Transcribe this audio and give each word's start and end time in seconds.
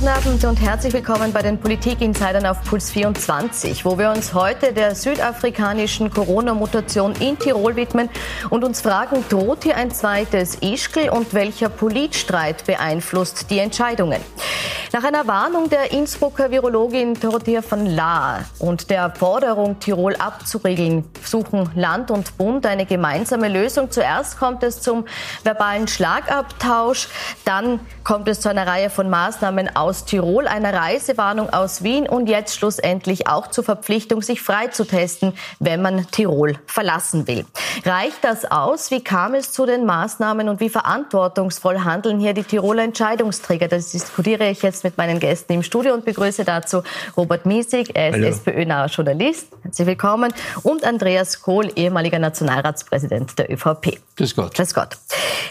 guten 0.00 0.12
Abend 0.12 0.44
und 0.46 0.58
herzlich 0.62 0.94
willkommen 0.94 1.30
bei 1.30 1.42
den 1.42 1.60
Politik-Insidern 1.60 2.46
auf 2.46 2.64
Puls 2.64 2.90
24, 2.90 3.84
wo 3.84 3.98
wir 3.98 4.10
uns 4.10 4.32
heute 4.32 4.72
der 4.72 4.94
südafrikanischen 4.94 6.10
Corona-Mutation 6.10 7.12
in 7.20 7.38
Tirol 7.38 7.76
widmen 7.76 8.08
und 8.48 8.64
uns 8.64 8.80
fragen, 8.80 9.22
droht 9.28 9.64
hier 9.64 9.76
ein 9.76 9.90
zweites 9.90 10.56
Ischgl 10.62 11.10
und 11.10 11.34
welcher 11.34 11.68
Politstreit 11.68 12.64
beeinflusst 12.64 13.50
die 13.50 13.58
Entscheidungen? 13.58 14.22
Nach 14.92 15.04
einer 15.04 15.26
Warnung 15.28 15.68
der 15.68 15.92
Innsbrucker 15.92 16.50
Virologin 16.50 17.14
Dorothea 17.14 17.62
von 17.62 17.86
Lahr 17.86 18.40
und 18.58 18.90
der 18.90 19.10
Forderung, 19.10 19.78
Tirol 19.78 20.16
abzuriegeln, 20.16 21.04
suchen 21.22 21.70
Land 21.76 22.10
und 22.10 22.36
Bund 22.38 22.66
eine 22.66 22.86
gemeinsame 22.86 23.48
Lösung. 23.48 23.92
Zuerst 23.92 24.38
kommt 24.38 24.64
es 24.64 24.80
zum 24.80 25.04
verbalen 25.44 25.86
Schlagabtausch, 25.86 27.06
dann 27.44 27.78
kommt 28.02 28.26
es 28.26 28.40
zu 28.40 28.48
einer 28.48 28.66
Reihe 28.66 28.90
von 28.90 29.08
Maßnahmen 29.08 29.76
aus 29.76 29.89
Tirol, 30.04 30.48
einer 30.48 30.72
Reisewarnung 30.72 31.50
aus 31.50 31.82
Wien 31.82 32.08
und 32.08 32.28
jetzt 32.28 32.56
schlussendlich 32.56 33.28
auch 33.28 33.48
zur 33.48 33.64
Verpflichtung, 33.64 34.22
sich 34.22 34.40
freitesten, 34.40 35.34
wenn 35.58 35.82
man 35.82 36.06
Tirol 36.10 36.58
verlassen 36.66 37.28
will. 37.28 37.44
Reicht 37.84 38.22
das 38.24 38.50
aus? 38.50 38.90
Wie 38.90 39.04
kam 39.04 39.34
es 39.34 39.52
zu 39.52 39.66
den 39.66 39.84
Maßnahmen 39.84 40.48
und 40.48 40.60
wie 40.60 40.68
verantwortungsvoll 40.68 41.84
handeln 41.84 42.18
hier 42.18 42.32
die 42.32 42.44
Tiroler 42.44 42.82
Entscheidungsträger? 42.82 43.68
Das 43.68 43.90
diskutiere 43.90 44.48
ich 44.48 44.62
jetzt 44.62 44.70
jetzt 44.70 44.84
mit 44.84 44.96
meinen 44.96 45.18
Gästen 45.18 45.52
im 45.52 45.62
Studio 45.62 45.94
und 45.94 46.04
begrüße 46.04 46.44
dazu 46.44 46.82
Robert 47.16 47.44
Miesig, 47.44 47.90
er 47.94 48.10
ist 48.10 48.38
SPÖ-naher 48.38 48.86
Journalist. 48.86 49.48
Herzlich 49.62 49.86
willkommen. 49.86 50.32
Und 50.62 50.84
Andreas 50.84 51.42
Kohl, 51.42 51.70
ehemaliger 51.76 52.18
Nationalratspräsident 52.18 53.38
der 53.38 53.52
ÖVP. 53.52 53.98
Grüß 54.16 54.34
Gott. 54.36 54.54
Grüß 54.54 54.74
Gott. 54.74 54.96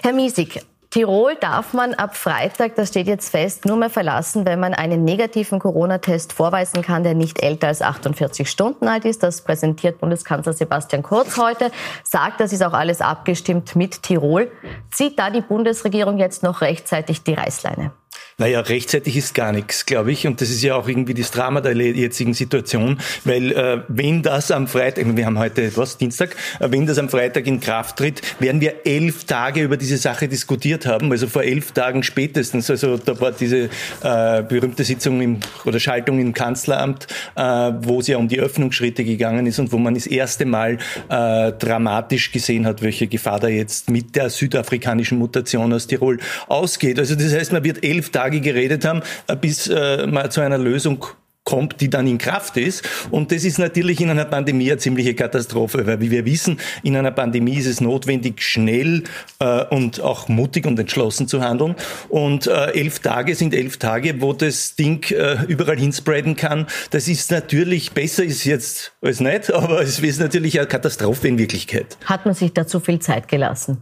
Herr 0.02 0.13
Miesig, 0.13 0.61
Tirol 0.91 1.35
darf 1.35 1.73
man 1.73 1.93
ab 1.93 2.17
Freitag, 2.17 2.73
das 2.73 2.89
steht 2.89 3.05
jetzt 3.05 3.29
fest, 3.29 3.65
nur 3.65 3.77
mehr 3.77 3.91
verlassen, 3.91 4.47
wenn 4.47 4.59
man 4.59 4.73
einen 4.73 5.03
negativen 5.03 5.59
Corona-Test 5.59 6.33
vorweisen 6.33 6.81
kann, 6.81 7.03
der 7.03 7.13
nicht 7.13 7.43
älter 7.43 7.67
als 7.67 7.83
48 7.83 8.49
Stunden 8.49 8.87
alt 8.87 9.05
ist. 9.05 9.21
Das 9.21 9.43
präsentiert 9.43 9.99
Bundeskanzler 9.99 10.53
Sebastian 10.53 11.03
Kurz 11.03 11.37
heute, 11.37 11.69
sagt, 12.03 12.39
das 12.39 12.53
ist 12.53 12.63
auch 12.63 12.73
alles 12.73 13.01
abgestimmt 13.01 13.75
mit 13.75 14.01
Tirol. 14.01 14.51
Zieht 14.89 15.19
da 15.19 15.29
die 15.29 15.41
Bundesregierung 15.41 16.17
jetzt 16.17 16.41
noch 16.41 16.61
rechtzeitig 16.61 17.21
die 17.21 17.35
Reißleine? 17.35 17.91
Naja, 18.39 18.61
rechtzeitig 18.61 19.17
ist 19.17 19.35
gar 19.35 19.51
nichts, 19.51 19.85
glaube 19.85 20.13
ich. 20.13 20.25
Und 20.25 20.39
das 20.39 20.49
ist 20.49 20.63
ja 20.63 20.75
auch 20.75 20.87
irgendwie 20.87 21.13
das 21.13 21.29
Drama 21.29 21.59
der 21.59 21.75
jetzigen 21.75 22.33
Situation, 22.33 22.97
weil 23.25 23.51
äh, 23.51 23.81
wenn 23.89 24.23
das 24.23 24.49
am 24.49 24.67
Freitag, 24.67 25.05
wir 25.15 25.25
haben 25.25 25.37
heute, 25.37 25.75
was, 25.75 25.97
Dienstag, 25.97 26.37
äh, 26.61 26.71
wenn 26.71 26.85
das 26.85 26.97
am 26.97 27.09
Freitag 27.09 27.47
in 27.47 27.59
Kraft 27.59 27.97
tritt, 27.97 28.21
werden 28.39 28.61
wir 28.61 28.85
elf 28.85 29.25
Tage 29.25 29.61
über 29.61 29.75
diese 29.75 29.97
Sache 29.97 30.29
diskutiert 30.29 30.85
haben. 30.85 31.11
Also 31.11 31.27
vor 31.27 31.43
elf 31.43 31.73
Tagen 31.73 32.01
spätestens. 32.01 32.69
Also 32.69 32.97
da 32.97 33.19
war 33.19 33.33
diese 33.33 33.69
äh, 34.03 34.41
berühmte 34.43 34.85
Sitzung 34.85 35.19
im, 35.19 35.39
oder 35.65 35.81
Schaltung 35.81 36.19
im 36.19 36.33
Kanzleramt, 36.33 37.07
äh, 37.35 37.41
wo 37.41 37.99
es 37.99 38.07
ja 38.07 38.15
um 38.17 38.29
die 38.29 38.39
Öffnungsschritte 38.39 39.03
gegangen 39.03 39.47
ist 39.47 39.59
und 39.59 39.73
wo 39.73 39.77
man 39.77 39.95
das 39.95 40.07
erste 40.07 40.45
Mal 40.45 40.77
äh, 41.09 41.51
dramatisch 41.51 42.31
gesehen 42.31 42.65
hat, 42.65 42.81
welche 42.81 43.07
Gefahr 43.07 43.41
da 43.41 43.49
jetzt 43.49 43.89
mit 43.89 44.15
der 44.15 44.29
südafrikanischen 44.29 45.17
Mutation 45.17 45.73
aus 45.73 45.87
Tirol 45.87 46.19
ausgeht. 46.47 46.99
Also 46.99 47.15
das 47.15 47.33
heißt, 47.33 47.51
man 47.51 47.65
wird 47.65 47.83
elf 47.83 48.11
Tage 48.11 48.28
Tage 48.30 48.41
geredet 48.41 48.85
haben, 48.85 49.02
äh, 49.27 49.35
bis 49.35 49.67
äh, 49.67 50.05
man 50.08 50.30
zu 50.30 50.41
einer 50.41 50.58
Lösung 50.58 51.03
kommt, 51.45 51.81
die 51.81 51.89
dann 51.89 52.05
in 52.05 52.19
Kraft 52.19 52.58
ist. 52.58 52.88
Und 53.09 53.31
das 53.31 53.44
ist 53.44 53.58
natürlich 53.58 54.02
in 54.02 54.11
einer 54.11 54.25
Pandemie 54.25 54.69
eine 54.69 54.77
ziemliche 54.77 55.16
Katastrophe, 55.16 55.88
weil 55.88 55.99
wie 55.99 56.11
wir 56.11 56.23
wissen, 56.25 56.59
in 56.83 56.95
einer 56.95 57.09
Pandemie 57.09 57.55
ist 57.55 57.66
es 57.66 57.81
notwendig, 57.81 58.44
schnell 58.44 59.03
äh, 59.39 59.66
und 59.66 60.00
auch 60.00 60.27
mutig 60.27 60.67
und 60.67 60.77
entschlossen 60.77 61.27
zu 61.27 61.41
handeln. 61.41 61.75
Und 62.07 62.45
äh, 62.45 62.73
elf 62.73 63.00
Tage 63.00 63.34
sind 63.34 63.56
elf 63.56 63.78
Tage, 63.78 64.22
wo 64.22 64.34
das 64.34 64.75
Ding 64.75 65.03
äh, 65.11 65.44
überall 65.47 65.78
hinspreaden 65.78 66.35
kann. 66.35 66.67
Das 66.91 67.07
ist 67.07 67.31
natürlich 67.31 67.94
besser, 67.94 68.23
ist 68.23 68.44
jetzt 68.44 68.94
als 69.01 69.19
nicht, 69.19 69.51
aber 69.53 69.81
es 69.81 69.97
ist 69.97 70.19
natürlich 70.19 70.59
eine 70.59 70.67
Katastrophe 70.67 71.29
in 71.29 71.40
Wirklichkeit. 71.40 71.97
Hat 72.06 72.28
man 72.28 72.35
sich 72.35 72.53
da 72.53 72.67
zu 72.67 72.79
viel 72.79 73.00
Zeit 73.00 73.28
gelassen? 73.28 73.81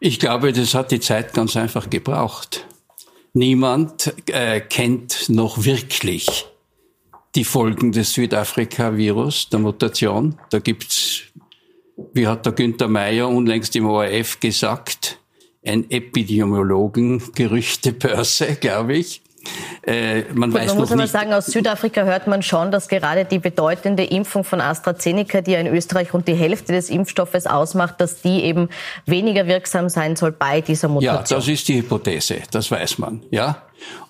Ich 0.00 0.18
glaube, 0.18 0.52
das 0.52 0.74
hat 0.74 0.90
die 0.90 1.00
Zeit 1.00 1.34
ganz 1.34 1.56
einfach 1.56 1.88
gebraucht. 1.88 2.66
Niemand 3.36 4.14
äh, 4.28 4.60
kennt 4.60 5.28
noch 5.28 5.64
wirklich 5.64 6.46
die 7.34 7.42
Folgen 7.42 7.90
des 7.90 8.12
Südafrika-Virus, 8.12 9.48
der 9.48 9.58
Mutation. 9.58 10.38
Da 10.50 10.60
gibt's, 10.60 11.22
wie 12.12 12.28
hat 12.28 12.46
der 12.46 12.52
Günther 12.52 12.86
Meyer 12.86 13.28
unlängst 13.28 13.74
im 13.74 13.86
ORF 13.86 14.38
gesagt, 14.38 15.18
ein 15.64 15.90
Epidemiologen-Gerüchtebörse, 15.90 18.54
glaube 18.60 18.98
ich. 18.98 19.23
Äh, 19.86 20.22
man 20.32 20.50
Gut, 20.50 20.60
weiß 20.60 20.68
man 20.70 20.78
muss 20.78 20.92
aber 20.92 21.06
sagen, 21.06 21.32
aus 21.32 21.46
Südafrika 21.46 22.04
hört 22.04 22.26
man 22.26 22.42
schon, 22.42 22.70
dass 22.70 22.88
gerade 22.88 23.24
die 23.24 23.38
bedeutende 23.38 24.04
Impfung 24.04 24.44
von 24.44 24.60
AstraZeneca, 24.60 25.40
die 25.40 25.52
ja 25.52 25.60
in 25.60 25.66
Österreich 25.66 26.12
rund 26.14 26.26
die 26.28 26.34
Hälfte 26.34 26.72
des 26.72 26.90
Impfstoffes 26.90 27.46
ausmacht, 27.46 28.00
dass 28.00 28.22
die 28.22 28.44
eben 28.44 28.68
weniger 29.06 29.46
wirksam 29.46 29.88
sein 29.88 30.16
soll 30.16 30.32
bei 30.32 30.60
dieser 30.60 30.88
Mutation. 30.88 31.16
Ja, 31.16 31.36
das 31.36 31.48
ist 31.48 31.68
die 31.68 31.76
Hypothese, 31.78 32.38
das 32.50 32.70
weiß 32.70 32.98
man, 32.98 33.22
ja. 33.30 33.62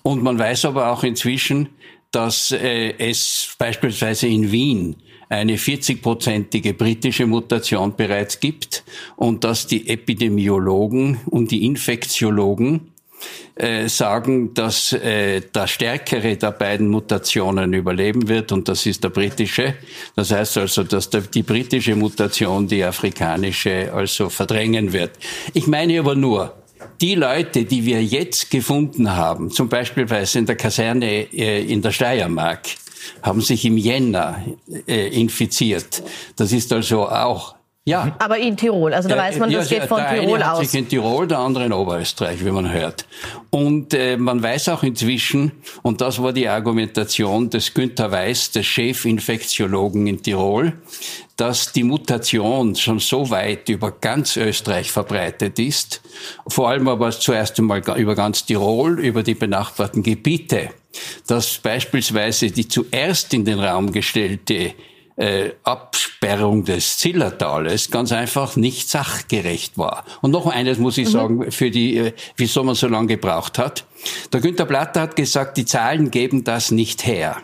Und 0.03 0.23
man 0.23 0.39
weiß 0.39 0.65
aber 0.65 0.91
auch 0.91 1.03
inzwischen, 1.03 1.69
dass 2.11 2.51
äh, 2.51 2.93
es 2.97 3.55
beispielsweise 3.57 4.27
in 4.27 4.51
Wien 4.51 4.95
eine 5.27 5.57
40-prozentige 5.57 6.73
britische 6.73 7.25
Mutation 7.25 7.95
bereits 7.95 8.39
gibt 8.39 8.83
und 9.15 9.43
dass 9.43 9.67
die 9.67 9.89
Epidemiologen 9.89 11.19
und 11.25 11.51
die 11.51 11.65
Infektiologen 11.65 12.91
äh, 13.55 13.87
sagen, 13.87 14.53
dass 14.53 14.91
äh, 14.93 15.41
der 15.41 15.67
stärkere 15.67 16.35
der 16.35 16.51
beiden 16.51 16.89
Mutationen 16.89 17.73
überleben 17.73 18.27
wird 18.27 18.51
und 18.51 18.67
das 18.67 18.85
ist 18.85 19.03
der 19.03 19.09
britische. 19.09 19.75
Das 20.15 20.31
heißt 20.31 20.57
also, 20.57 20.83
dass 20.83 21.09
der, 21.09 21.21
die 21.21 21.43
britische 21.43 21.95
Mutation 21.95 22.67
die 22.67 22.83
afrikanische 22.83 23.91
also 23.93 24.29
verdrängen 24.29 24.91
wird. 24.91 25.11
Ich 25.53 25.67
meine 25.67 25.99
aber 25.99 26.15
nur, 26.15 26.53
die 27.01 27.15
Leute, 27.15 27.65
die 27.65 27.85
wir 27.85 28.03
jetzt 28.03 28.51
gefunden 28.51 29.15
haben, 29.15 29.51
zum 29.51 29.69
Beispiel 29.69 30.05
in 30.33 30.45
der 30.45 30.55
Kaserne 30.55 31.31
äh, 31.33 31.63
in 31.63 31.81
der 31.81 31.91
Steiermark, 31.91 32.67
haben 33.21 33.41
sich 33.41 33.65
im 33.65 33.77
Jänner 33.77 34.43
äh, 34.87 35.07
infiziert. 35.09 36.03
Das 36.35 36.51
ist 36.51 36.73
also 36.73 37.07
auch 37.07 37.55
ja. 37.85 38.05
Mhm. 38.05 38.13
Aber 38.17 38.37
in 38.37 38.57
Tirol, 38.57 38.93
also 38.93 39.07
da 39.07 39.15
weiß 39.15 39.37
man, 39.37 39.51
das 39.51 39.69
ja, 39.69 39.79
geht 39.79 39.87
von 39.87 39.99
der 39.99 40.19
Tirol 40.19 40.41
eine 40.41 40.51
aus. 40.51 40.59
Hat 40.59 40.65
sich 40.65 40.79
in 40.79 40.89
Tirol, 40.89 41.27
der 41.27 41.39
andere 41.39 41.65
in 41.65 41.73
Oberösterreich, 41.73 42.43
wie 42.43 42.49
man 42.49 42.71
hört. 42.71 43.05
Und 43.51 43.93
äh, 43.93 44.17
man 44.17 44.41
weiß 44.41 44.69
auch 44.69 44.81
inzwischen, 44.81 45.51
und 45.83 46.01
das 46.01 46.21
war 46.21 46.33
die 46.33 46.47
Argumentation 46.47 47.49
des 47.51 47.73
Günther 47.73 48.11
Weiß, 48.11 48.51
des 48.51 48.65
Chefinfektiologen 48.65 50.07
in 50.07 50.23
Tirol, 50.23 50.73
dass 51.37 51.73
die 51.73 51.83
Mutation 51.83 52.75
schon 52.75 52.99
so 52.99 53.29
weit 53.29 53.69
über 53.69 53.91
ganz 53.91 54.35
Österreich 54.35 54.91
verbreitet 54.91 55.59
ist, 55.59 56.01
vor 56.47 56.69
allem 56.69 56.87
aber 56.87 57.11
zuerst 57.11 57.59
einmal 57.59 57.83
über 57.97 58.15
ganz 58.15 58.45
Tirol, 58.45 58.99
über 58.99 59.21
die 59.21 59.35
benachbarten 59.35 60.01
Gebiete, 60.01 60.71
dass 61.27 61.59
beispielsweise 61.59 62.49
die 62.49 62.67
zuerst 62.67 63.33
in 63.33 63.45
den 63.45 63.59
Raum 63.59 63.91
gestellte 63.91 64.73
äh, 65.17 65.51
Absperrung 65.63 66.65
des 66.65 66.97
Zillertales 66.97 67.89
ganz 67.89 68.11
einfach 68.11 68.55
nicht 68.55 68.89
sachgerecht 68.89 69.77
war. 69.77 70.03
Und 70.21 70.31
noch 70.31 70.47
eines 70.47 70.77
muss 70.77 70.97
ich 70.97 71.07
mhm. 71.07 71.11
sagen, 71.11 71.51
für 71.51 71.71
die, 71.71 71.97
äh, 71.97 72.13
wieso 72.35 72.63
man 72.63 72.75
so 72.75 72.87
lange 72.87 73.07
gebraucht 73.07 73.57
hat. 73.57 73.85
Der 74.33 74.41
Günter 74.41 74.65
Platter 74.65 75.01
hat 75.01 75.15
gesagt, 75.15 75.57
die 75.57 75.65
Zahlen 75.65 76.11
geben 76.11 76.43
das 76.43 76.71
nicht 76.71 77.05
her. 77.05 77.37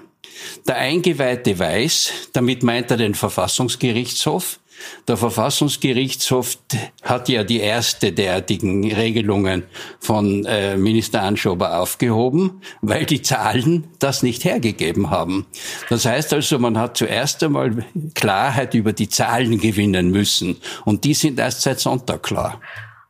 Der 0.68 0.78
Eingeweihte 0.78 1.58
weiß, 1.60 2.12
damit 2.34 2.64
meint 2.64 2.92
er 2.92 2.98
den 2.98 3.16
Verfassungsgerichtshof, 3.16 4.60
der 5.08 5.18
Verfassungsgerichtshof 5.18 6.58
hat 7.04 7.30
ja 7.30 7.44
die 7.44 7.60
erste 7.60 8.12
derartigen 8.12 8.92
Regelungen 8.92 9.64
von 10.00 10.46
äh, 10.46 10.78
Minister 10.78 11.22
Anschober 11.22 11.80
aufgehoben, 11.80 12.62
weil 12.82 13.06
die 13.06 13.22
Zahlen 13.22 13.88
das 14.00 14.24
nicht 14.24 14.44
hergegeben 14.46 15.10
haben. 15.10 15.46
Das 15.90 16.06
heißt 16.06 16.34
also, 16.34 16.60
man 16.60 16.78
hat 16.78 16.98
zuerst 16.98 17.44
einmal 17.44 17.86
Klarheit 18.14 18.74
über 18.74 18.94
die 18.94 19.10
Zahlen 19.10 19.60
gewinnen 19.60 20.12
müssen. 20.12 20.58
Und 20.86 21.04
die 21.04 21.14
sind 21.14 21.40
erst 21.40 21.62
seit 21.62 21.80
Sonntag 21.80 22.24
klar. 22.24 22.60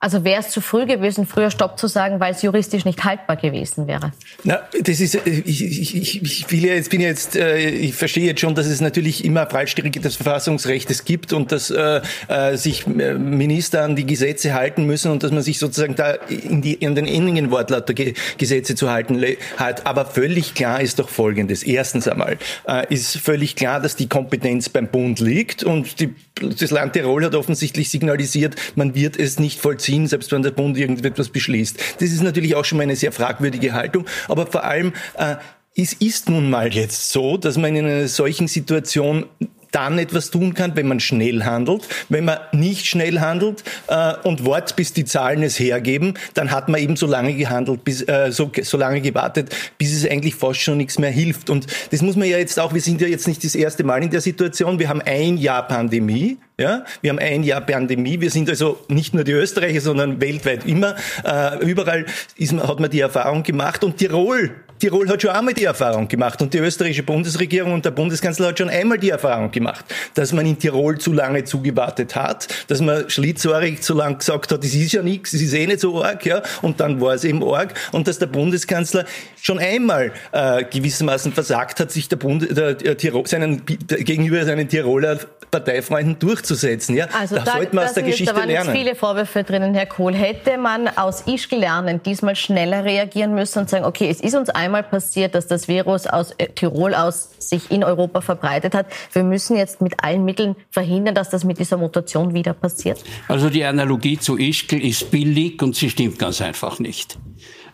Also 0.03 0.23
wäre 0.23 0.41
es 0.41 0.49
zu 0.49 0.61
früh 0.61 0.87
gewesen, 0.87 1.27
früher 1.27 1.51
Stopp 1.51 1.77
zu 1.77 1.85
sagen, 1.85 2.19
weil 2.19 2.33
es 2.33 2.41
juristisch 2.41 2.85
nicht 2.85 3.03
haltbar 3.03 3.35
gewesen 3.35 3.85
wäre? 3.85 4.11
Na, 4.43 4.59
das 4.81 4.99
ist, 4.99 5.15
ich, 5.27 5.63
ich, 5.63 6.21
ich 6.23 6.51
will 6.51 6.65
ja 6.65 6.73
jetzt, 6.73 6.89
bin 6.89 7.01
jetzt, 7.01 7.35
äh, 7.35 7.69
ich 7.69 7.93
verstehe 7.93 8.25
jetzt 8.25 8.41
schon, 8.41 8.55
dass 8.55 8.65
es 8.65 8.81
natürlich 8.81 9.23
immer 9.23 9.45
Fallstärke 9.45 9.99
des 9.99 10.15
Verfassungsrechts 10.15 11.05
gibt 11.05 11.33
und 11.33 11.51
dass 11.51 11.69
äh, 11.69 12.01
äh, 12.29 12.57
sich 12.57 12.87
äh, 12.87 13.13
Minister 13.13 13.83
an 13.83 13.95
die 13.95 14.07
Gesetze 14.07 14.55
halten 14.55 14.87
müssen 14.87 15.11
und 15.11 15.21
dass 15.21 15.29
man 15.29 15.43
sich 15.43 15.59
sozusagen 15.59 15.93
da 15.95 16.13
in, 16.13 16.63
die, 16.63 16.73
in 16.73 16.95
den 16.95 17.05
engen 17.05 17.51
Wortlaut 17.51 17.87
der 17.87 18.13
Gesetze 18.39 18.73
zu 18.73 18.89
halten 18.89 19.23
hat. 19.57 19.85
Aber 19.85 20.05
völlig 20.05 20.55
klar 20.55 20.81
ist 20.81 20.97
doch 20.97 21.09
Folgendes. 21.09 21.61
Erstens 21.61 22.07
einmal 22.07 22.39
äh, 22.67 22.91
ist 22.91 23.17
völlig 23.17 23.55
klar, 23.55 23.79
dass 23.79 23.97
die 23.97 24.09
Kompetenz 24.09 24.67
beim 24.67 24.87
Bund 24.87 25.19
liegt 25.19 25.63
und 25.63 25.99
die 25.99 26.15
das 26.41 26.71
Land 26.71 26.93
Tirol 26.93 27.23
hat 27.25 27.35
offensichtlich 27.35 27.89
signalisiert, 27.89 28.55
man 28.75 28.95
wird 28.95 29.17
es 29.17 29.39
nicht 29.39 29.59
vollziehen, 29.59 29.90
selbst 30.07 30.31
wenn 30.31 30.41
der 30.41 30.51
Bund 30.51 30.77
irgendetwas 30.77 31.29
beschließt. 31.29 31.77
Das 31.99 32.11
ist 32.11 32.21
natürlich 32.21 32.55
auch 32.55 32.65
schon 32.65 32.77
mal 32.77 32.83
eine 32.83 32.95
sehr 32.95 33.11
fragwürdige 33.11 33.73
Haltung. 33.73 34.05
Aber 34.27 34.47
vor 34.47 34.63
allem, 34.63 34.93
äh, 35.17 35.35
es 35.75 35.93
ist 35.93 36.29
nun 36.29 36.49
mal 36.49 36.73
jetzt 36.73 37.11
so, 37.11 37.37
dass 37.37 37.57
man 37.57 37.75
in 37.75 37.85
einer 37.85 38.07
solchen 38.07 38.47
Situation 38.47 39.25
dann 39.71 39.97
etwas 39.97 40.31
tun 40.31 40.53
kann, 40.53 40.75
wenn 40.75 40.87
man 40.87 40.99
schnell 40.99 41.43
handelt. 41.43 41.87
Wenn 42.09 42.25
man 42.25 42.39
nicht 42.51 42.85
schnell 42.85 43.19
handelt 43.19 43.63
äh, 43.87 44.13
und 44.23 44.45
wartet, 44.45 44.75
bis 44.75 44.93
die 44.93 45.05
Zahlen 45.05 45.43
es 45.43 45.59
hergeben, 45.59 46.13
dann 46.33 46.51
hat 46.51 46.69
man 46.69 46.81
eben 46.81 46.95
so 46.95 47.07
lange 47.07 47.33
gehandelt, 47.33 47.83
bis, 47.83 48.07
äh, 48.07 48.31
so, 48.31 48.51
so 48.61 48.77
lange 48.77 49.01
gewartet, 49.01 49.55
bis 49.77 49.93
es 49.93 50.09
eigentlich 50.09 50.35
fast 50.35 50.61
schon 50.61 50.77
nichts 50.77 50.99
mehr 50.99 51.11
hilft. 51.11 51.49
Und 51.49 51.67
das 51.91 52.01
muss 52.01 52.15
man 52.15 52.27
ja 52.27 52.37
jetzt 52.37 52.59
auch, 52.59 52.73
wir 52.73 52.81
sind 52.81 53.01
ja 53.01 53.07
jetzt 53.07 53.27
nicht 53.27 53.43
das 53.43 53.55
erste 53.55 53.83
Mal 53.83 54.03
in 54.03 54.09
der 54.09 54.21
Situation, 54.21 54.79
wir 54.79 54.89
haben 54.89 55.01
ein 55.01 55.37
Jahr 55.37 55.67
Pandemie, 55.67 56.37
ja, 56.61 56.85
wir 57.01 57.09
haben 57.09 57.19
ein 57.19 57.41
Jahr 57.41 57.61
Pandemie. 57.61 58.21
Wir 58.21 58.29
sind 58.29 58.47
also 58.47 58.77
nicht 58.87 59.15
nur 59.15 59.23
die 59.23 59.31
Österreicher, 59.31 59.81
sondern 59.81 60.21
weltweit 60.21 60.63
immer. 60.67 60.95
Äh, 61.23 61.65
überall 61.65 62.05
ist, 62.35 62.53
hat 62.53 62.79
man 62.79 62.91
die 62.91 62.99
Erfahrung 62.99 63.41
gemacht. 63.41 63.83
Und 63.83 63.97
Tirol 63.97 64.51
Tirol 64.81 65.07
hat 65.09 65.21
schon 65.21 65.29
einmal 65.29 65.53
die 65.53 65.65
Erfahrung 65.65 66.07
gemacht 66.07 66.41
und 66.41 66.55
die 66.55 66.57
österreichische 66.57 67.03
Bundesregierung 67.03 67.73
und 67.73 67.85
der 67.85 67.91
Bundeskanzler 67.91 68.47
hat 68.47 68.57
schon 68.57 68.69
einmal 68.69 68.97
die 68.97 69.11
Erfahrung 69.11 69.51
gemacht, 69.51 69.85
dass 70.15 70.33
man 70.33 70.43
in 70.47 70.57
Tirol 70.57 70.97
zu 70.97 71.13
lange 71.13 71.43
zugewartet 71.43 72.15
hat, 72.15 72.47
dass 72.67 72.81
man 72.81 73.07
schlitzohrig 73.07 73.83
zu 73.83 73.93
lange 73.93 74.15
gesagt 74.15 74.51
hat, 74.51 74.63
es 74.63 74.73
ist 74.73 74.93
ja 74.93 75.03
nichts, 75.03 75.33
es 75.33 75.41
ist 75.43 75.53
eh 75.53 75.67
nicht 75.67 75.81
so 75.81 76.03
arg, 76.03 76.25
ja, 76.25 76.41
und 76.63 76.79
dann 76.79 76.99
war 76.99 77.13
es 77.13 77.23
eben 77.23 77.43
arg 77.43 77.75
und 77.91 78.07
dass 78.07 78.17
der 78.17 78.25
Bundeskanzler 78.25 79.05
schon 79.39 79.59
einmal 79.59 80.13
äh, 80.31 80.63
gewissermaßen 80.63 81.31
versagt 81.31 81.79
hat, 81.79 81.91
sich 81.91 82.09
der 82.09 82.15
Bund, 82.15 82.47
der, 82.49 82.73
der 82.73 82.97
Tirol, 82.97 83.27
seinen, 83.27 83.63
gegenüber 83.65 84.43
seinen 84.45 84.67
Tiroler 84.67 85.19
Parteifreunden 85.51 86.17
durchzusetzen. 86.17 86.95
Ja, 86.95 87.07
also 87.19 87.35
da, 87.35 87.43
da 87.43 87.51
sollte 87.57 87.75
man 87.75 87.85
aus 87.85 87.93
der 87.93 88.03
Geschichte 88.03 88.33
lernen. 88.33 88.53
Da 88.55 88.65
waren 88.67 88.75
viele 88.75 88.95
Vorwürfe 88.95 89.43
drinnen, 89.43 89.75
Herr 89.75 89.85
Kohl. 89.85 90.13
Hätte 90.15 90.57
man 90.57 90.87
aus 90.87 91.27
Ischgl 91.27 91.59
lernen, 91.59 92.01
diesmal 92.03 92.35
schneller 92.37 92.85
reagieren 92.85 93.35
müssen 93.35 93.59
und 93.59 93.69
sagen, 93.69 93.83
okay, 93.83 94.09
es 94.09 94.21
ist 94.21 94.33
uns 94.33 94.49
einmal 94.49 94.70
einmal 94.71 94.83
passiert, 94.83 95.35
dass 95.35 95.47
das 95.47 95.67
Virus 95.67 96.07
aus 96.07 96.31
äh, 96.37 96.47
Tirol 96.47 96.95
aus 96.95 97.29
sich 97.39 97.69
in 97.71 97.83
Europa 97.83 98.21
verbreitet 98.21 98.73
hat. 98.73 98.87
Wir 99.11 99.23
müssen 99.23 99.57
jetzt 99.57 99.81
mit 99.81 100.03
allen 100.03 100.23
Mitteln 100.23 100.55
verhindern, 100.69 101.13
dass 101.13 101.29
das 101.29 101.43
mit 101.43 101.59
dieser 101.59 101.77
Mutation 101.77 102.33
wieder 102.33 102.53
passiert. 102.53 103.03
Also 103.27 103.49
die 103.49 103.65
Analogie 103.65 104.17
zu 104.17 104.37
Ischgl 104.37 104.81
ist 104.81 105.11
billig 105.11 105.61
und 105.61 105.75
sie 105.75 105.89
stimmt 105.89 106.17
ganz 106.17 106.41
einfach 106.41 106.79
nicht. 106.79 107.17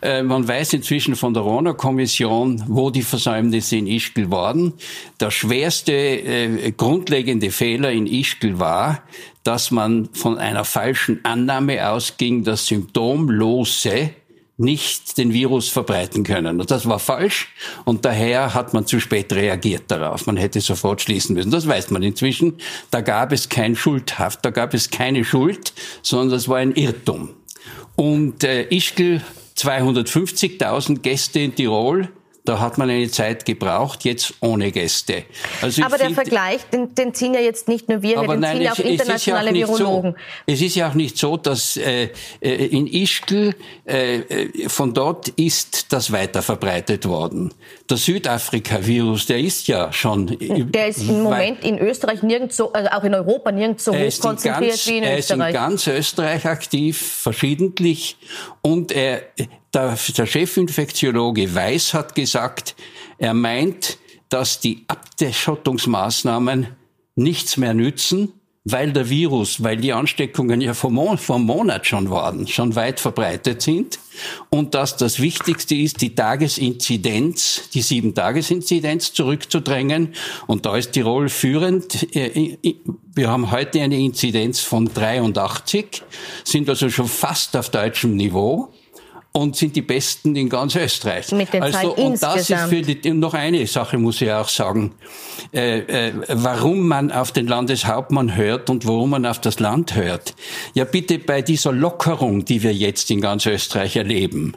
Äh, 0.02 0.22
man 0.22 0.46
weiß 0.46 0.72
inzwischen 0.72 1.14
von 1.14 1.34
der 1.34 1.42
Rona-Kommission, 1.44 2.64
wo 2.66 2.90
die 2.90 3.02
Versäumnisse 3.02 3.76
in 3.76 3.86
Ischgl 3.86 4.30
waren. 4.30 4.74
Der 5.20 5.30
schwerste 5.30 5.92
äh, 5.92 6.72
grundlegende 6.72 7.50
Fehler 7.50 7.92
in 7.92 8.06
Ischgl 8.06 8.58
war, 8.58 9.02
dass 9.44 9.70
man 9.70 10.08
von 10.12 10.38
einer 10.38 10.64
falschen 10.64 11.24
Annahme 11.24 11.88
ausging, 11.88 12.44
dass 12.44 12.66
Symptomlose 12.66 14.10
nicht 14.58 15.16
den 15.18 15.32
Virus 15.32 15.68
verbreiten 15.68 16.24
können. 16.24 16.60
Und 16.60 16.70
das 16.70 16.88
war 16.88 16.98
falsch 16.98 17.48
und 17.84 18.04
daher 18.04 18.54
hat 18.54 18.74
man 18.74 18.86
zu 18.86 19.00
spät 19.00 19.32
reagiert 19.32 19.84
darauf. 19.88 20.26
Man 20.26 20.36
hätte 20.36 20.60
sofort 20.60 21.00
schließen 21.00 21.34
müssen. 21.34 21.50
Das 21.50 21.66
weiß 21.66 21.90
man 21.90 22.02
inzwischen. 22.02 22.54
Da 22.90 23.00
gab 23.00 23.32
es 23.32 23.48
kein 23.48 23.76
Schuldhaft, 23.76 24.44
da 24.44 24.50
gab 24.50 24.74
es 24.74 24.90
keine 24.90 25.24
Schuld, 25.24 25.72
sondern 26.02 26.30
das 26.30 26.48
war 26.48 26.58
ein 26.58 26.74
Irrtum. 26.74 27.30
Und 27.94 28.44
äh, 28.44 28.64
Ischgl 28.68 29.22
250.000 29.56 31.00
Gäste 31.00 31.40
in 31.40 31.54
Tirol, 31.54 32.08
da 32.48 32.60
hat 32.60 32.78
man 32.78 32.88
eine 32.88 33.10
Zeit 33.10 33.44
gebraucht, 33.44 34.04
jetzt 34.04 34.34
ohne 34.40 34.72
Gäste. 34.72 35.24
Also 35.60 35.82
aber 35.82 35.98
der 35.98 36.10
Vergleich, 36.10 36.62
den, 36.72 36.94
den, 36.94 37.12
ziehen 37.12 37.34
ja 37.34 37.40
jetzt 37.40 37.68
nicht 37.68 37.88
nur 37.90 38.00
wir, 38.00 38.22
den 38.22 38.40
nein, 38.40 38.56
ziehen 38.56 38.62
ja 38.62 38.72
auch 38.72 38.78
internationale 38.78 39.54
ja 39.54 39.66
auch 39.66 39.78
Virologen. 39.78 40.12
So. 40.12 40.18
Es 40.46 40.62
ist 40.62 40.74
ja 40.74 40.88
auch 40.88 40.94
nicht 40.94 41.18
so, 41.18 41.36
dass 41.36 41.76
äh, 41.76 42.08
äh 42.40 42.66
in 42.66 42.86
Ischgl, 42.86 43.54
äh, 43.86 44.16
äh, 44.16 44.68
von 44.68 44.94
dort 44.94 45.28
ist 45.28 45.92
das 45.92 46.10
weiter 46.10 46.40
verbreitet 46.40 47.06
worden. 47.06 47.52
Der 47.90 47.98
Südafrika-Virus, 47.98 49.26
der 49.26 49.40
ist 49.40 49.68
ja 49.68 49.92
schon... 49.92 50.38
Der 50.72 50.88
ist 50.88 51.02
im 51.02 51.22
Moment 51.22 51.62
in 51.64 51.78
Österreich 51.78 52.22
nirgends 52.22 52.56
so, 52.56 52.72
also 52.72 52.88
auch 52.90 53.04
in 53.04 53.14
Europa 53.14 53.52
nirgends 53.52 53.84
so 53.84 53.92
hoch 53.92 54.20
konzentriert 54.20 54.70
ganz, 54.70 54.86
wie 54.86 54.98
in 54.98 55.04
Österreich. 55.04 55.14
Er 55.14 55.18
ist 55.18 55.30
in 55.30 55.52
ganz 55.52 55.86
Österreich 55.86 56.46
aktiv, 56.46 56.98
verschiedentlich. 56.98 58.16
Und 58.62 58.92
er, 58.92 59.22
der, 59.74 59.98
der 60.16 60.26
Chefinfektiologe 60.26 61.54
Weiß 61.54 61.94
hat 61.94 62.14
gesagt, 62.14 62.74
er 63.18 63.34
meint, 63.34 63.98
dass 64.28 64.60
die 64.60 64.84
Abschottungsmaßnahmen 64.88 66.68
nichts 67.16 67.56
mehr 67.56 67.74
nützen, 67.74 68.32
weil 68.64 68.92
der 68.92 69.08
Virus, 69.08 69.62
weil 69.62 69.78
die 69.78 69.92
Ansteckungen 69.92 70.60
ja 70.60 70.74
vom, 70.74 70.94
Mon 70.94 71.18
Monat 71.42 71.86
schon 71.86 72.10
waren, 72.10 72.46
schon 72.46 72.74
weit 72.76 73.00
verbreitet 73.00 73.62
sind 73.62 73.98
und 74.50 74.74
dass 74.74 74.96
das 74.96 75.20
Wichtigste 75.20 75.74
ist, 75.74 76.02
die 76.02 76.14
Tagesinzidenz, 76.14 77.70
die 77.72 77.80
Sieben-Tages-Inzidenz 77.80 79.12
zurückzudrängen. 79.14 80.14
Und 80.46 80.66
da 80.66 80.76
ist 80.76 80.92
Tirol 80.92 81.28
führend. 81.28 82.14
Äh, 82.14 82.58
wir 83.14 83.30
haben 83.30 83.50
heute 83.50 83.80
eine 83.80 83.98
Inzidenz 83.98 84.60
von 84.60 84.92
83, 84.92 86.02
sind 86.44 86.68
also 86.68 86.90
schon 86.90 87.08
fast 87.08 87.56
auf 87.56 87.70
deutschem 87.70 88.16
Niveau 88.16 88.72
und 89.38 89.56
sind 89.56 89.76
die 89.76 89.82
Besten 89.82 90.34
in 90.36 90.48
ganz 90.48 90.74
Österreich. 90.74 91.30
Mit 91.32 91.52
den 91.52 91.62
also, 91.62 91.94
und 91.94 92.12
insgesamt. 92.12 92.36
das 92.36 92.50
ist 92.50 92.68
für 92.68 92.82
die, 92.82 93.10
noch 93.10 93.34
eine 93.34 93.66
Sache 93.66 93.98
muss 93.98 94.20
ich 94.20 94.30
auch 94.32 94.48
sagen, 94.48 94.94
äh, 95.52 96.08
äh, 96.08 96.12
warum 96.28 96.88
man 96.88 97.12
auf 97.12 97.32
den 97.32 97.46
Landeshauptmann 97.46 98.34
hört 98.34 98.68
und 98.70 98.86
warum 98.86 99.10
man 99.10 99.26
auf 99.26 99.40
das 99.40 99.60
Land 99.60 99.94
hört. 99.94 100.34
Ja, 100.74 100.84
bitte 100.84 101.18
bei 101.18 101.42
dieser 101.42 101.72
Lockerung, 101.72 102.44
die 102.44 102.62
wir 102.62 102.74
jetzt 102.74 103.10
in 103.10 103.20
ganz 103.20 103.46
Österreich 103.46 103.96
erleben, 103.96 104.56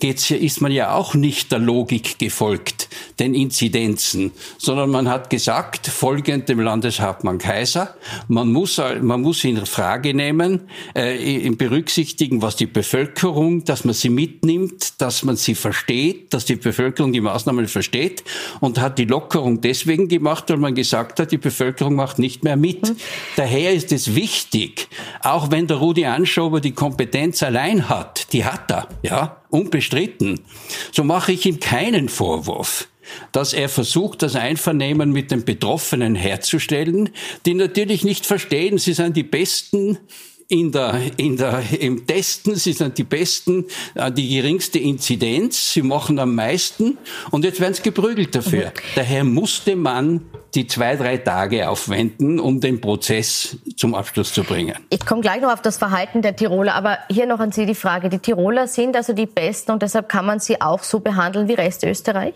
geht's 0.00 0.24
hier, 0.24 0.40
ist 0.40 0.60
man 0.60 0.72
ja 0.72 0.94
auch 0.94 1.14
nicht 1.14 1.52
der 1.52 1.58
Logik 1.58 2.18
gefolgt, 2.18 2.88
den 3.18 3.34
Inzidenzen, 3.34 4.32
sondern 4.58 4.90
man 4.90 5.08
hat 5.08 5.30
gesagt, 5.30 5.86
folgend 5.86 6.48
dem 6.48 6.60
Landeshauptmann 6.60 7.38
Kaiser, 7.38 7.94
man 8.28 8.52
muss, 8.52 8.80
man 9.00 9.20
muss 9.20 9.44
in 9.44 9.64
Frage 9.66 10.14
nehmen, 10.14 10.68
äh, 10.94 11.48
berücksichtigen, 11.50 12.42
was 12.42 12.56
die 12.56 12.66
Bevölkerung, 12.66 13.64
dass 13.64 13.84
man 13.84 13.94
sie 13.94 14.08
mitnimmt, 14.08 15.00
dass 15.00 15.24
man 15.24 15.36
sie 15.36 15.54
versteht, 15.54 16.32
dass 16.32 16.44
die 16.44 16.56
Bevölkerung 16.56 17.12
die 17.12 17.20
Maßnahmen 17.20 17.66
versteht 17.66 18.24
und 18.60 18.78
hat 18.80 18.98
die 18.98 19.04
Lockerung 19.04 19.60
deswegen 19.60 20.08
gemacht, 20.08 20.44
weil 20.48 20.58
man 20.58 20.74
gesagt 20.74 21.20
hat, 21.20 21.32
die 21.32 21.38
Bevölkerung 21.38 21.94
macht 21.94 22.18
nicht 22.18 22.44
mehr 22.44 22.56
mit. 22.56 22.88
Mhm. 22.88 22.96
Daher 23.36 23.72
ist 23.72 23.92
es 23.92 24.14
wichtig, 24.14 24.88
auch 25.22 25.50
wenn 25.50 25.66
der 25.66 25.78
Rudi 25.78 26.04
Anschober 26.04 26.60
die 26.60 26.72
Kompetenz 26.72 27.42
allein 27.42 27.88
hat, 27.88 28.27
die 28.32 28.44
hat 28.44 28.70
er, 28.70 28.88
ja, 29.02 29.42
unbestritten, 29.50 30.40
so 30.92 31.04
mache 31.04 31.32
ich 31.32 31.46
ihm 31.46 31.60
keinen 31.60 32.08
Vorwurf 32.08 32.88
dass 33.32 33.52
er 33.52 33.68
versucht, 33.68 34.22
das 34.22 34.36
Einvernehmen 34.36 35.12
mit 35.12 35.30
den 35.30 35.44
Betroffenen 35.44 36.14
herzustellen, 36.14 37.10
die 37.46 37.54
natürlich 37.54 38.04
nicht 38.04 38.26
verstehen, 38.26 38.78
sie 38.78 38.92
sind 38.92 39.16
die 39.16 39.22
Besten 39.22 39.98
in 40.48 40.72
der, 40.72 40.98
in 41.18 41.36
der, 41.36 41.62
im 41.78 42.06
Testen, 42.06 42.56
sie 42.56 42.72
sind 42.72 42.96
die 42.96 43.04
Besten, 43.04 43.66
äh, 43.94 44.10
die 44.10 44.28
geringste 44.28 44.78
Inzidenz, 44.78 45.74
sie 45.74 45.82
machen 45.82 46.18
am 46.18 46.34
meisten 46.34 46.96
und 47.30 47.44
jetzt 47.44 47.60
werden 47.60 47.74
sie 47.74 47.82
geprügelt 47.82 48.34
dafür. 48.34 48.66
Mhm. 48.66 48.72
Daher 48.96 49.24
musste 49.24 49.76
man 49.76 50.22
die 50.54 50.66
zwei, 50.66 50.96
drei 50.96 51.18
Tage 51.18 51.68
aufwenden, 51.68 52.40
um 52.40 52.60
den 52.60 52.80
Prozess 52.80 53.58
zum 53.76 53.94
Abschluss 53.94 54.32
zu 54.32 54.42
bringen. 54.42 54.74
Ich 54.88 55.04
komme 55.04 55.20
gleich 55.20 55.42
noch 55.42 55.52
auf 55.52 55.60
das 55.60 55.76
Verhalten 55.76 56.22
der 56.22 56.34
Tiroler, 56.34 56.74
aber 56.74 56.98
hier 57.10 57.26
noch 57.26 57.40
an 57.40 57.52
Sie 57.52 57.66
die 57.66 57.74
Frage. 57.74 58.08
Die 58.08 58.18
Tiroler 58.18 58.66
sind 58.66 58.96
also 58.96 59.12
die 59.12 59.26
Besten 59.26 59.72
und 59.72 59.82
deshalb 59.82 60.08
kann 60.08 60.24
man 60.24 60.40
sie 60.40 60.60
auch 60.62 60.82
so 60.82 61.00
behandeln 61.00 61.48
wie 61.48 61.54
Rest 61.54 61.84
Österreich? 61.84 62.34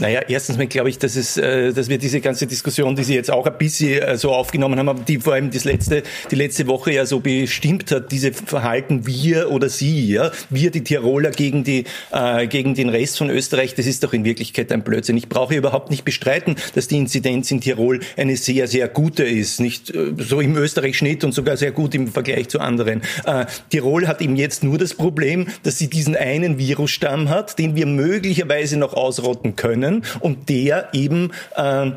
Naja, 0.00 0.22
erstens 0.28 0.56
mal 0.56 0.66
glaube 0.66 0.88
ich, 0.88 0.98
dass, 0.98 1.14
es, 1.14 1.36
äh, 1.36 1.74
dass 1.74 1.90
wir 1.90 1.98
diese 1.98 2.20
ganze 2.20 2.46
Diskussion, 2.46 2.96
die 2.96 3.04
Sie 3.04 3.14
jetzt 3.14 3.30
auch 3.30 3.46
ein 3.46 3.58
bisschen 3.58 4.00
äh, 4.02 4.16
so 4.16 4.32
aufgenommen 4.32 4.78
haben, 4.78 5.04
die 5.04 5.18
vor 5.18 5.34
allem 5.34 5.50
das 5.50 5.64
letzte, 5.64 6.02
die 6.30 6.36
letzte 6.36 6.66
Woche 6.68 6.92
ja 6.92 7.04
so 7.04 7.20
bestimmt 7.20 7.90
hat, 7.90 8.10
diese 8.10 8.32
Verhalten 8.32 9.06
wir 9.06 9.50
oder 9.50 9.68
Sie, 9.68 10.12
ja, 10.12 10.30
wir 10.48 10.70
die 10.70 10.82
Tiroler 10.82 11.30
gegen, 11.30 11.64
die, 11.64 11.84
äh, 12.12 12.46
gegen 12.46 12.74
den 12.74 12.88
Rest 12.88 13.18
von 13.18 13.28
Österreich, 13.28 13.74
das 13.74 13.84
ist 13.86 14.02
doch 14.02 14.14
in 14.14 14.24
Wirklichkeit 14.24 14.72
ein 14.72 14.82
Blödsinn. 14.82 15.18
Ich 15.18 15.28
brauche 15.28 15.54
überhaupt 15.54 15.90
nicht 15.90 16.04
bestreiten, 16.04 16.56
dass 16.74 16.88
die 16.88 16.96
Inzidenz 16.96 17.50
in 17.50 17.60
Tirol 17.60 18.00
eine 18.16 18.36
sehr, 18.38 18.68
sehr 18.68 18.88
gute 18.88 19.24
ist, 19.24 19.60
nicht 19.60 19.94
äh, 19.94 20.12
so 20.16 20.40
im 20.40 20.56
Österreich-Schnitt 20.56 21.24
und 21.24 21.32
sogar 21.32 21.58
sehr 21.58 21.72
gut 21.72 21.94
im 21.94 22.08
Vergleich 22.08 22.48
zu 22.48 22.60
anderen. 22.60 23.02
Äh, 23.26 23.44
Tirol 23.68 24.08
hat 24.08 24.22
eben 24.22 24.36
jetzt 24.36 24.64
nur 24.64 24.78
das 24.78 24.94
Problem, 24.94 25.48
dass 25.62 25.76
sie 25.76 25.90
diesen 25.90 26.16
einen 26.16 26.56
Virusstamm 26.56 27.28
hat, 27.28 27.58
den 27.58 27.76
wir 27.76 27.84
möglicherweise 27.84 28.78
noch 28.78 28.94
ausrotten 28.94 29.56
können 29.56 29.69
können 29.70 30.02
und 30.20 30.48
der 30.48 30.88
eben 30.92 31.30
äh, 31.56 31.92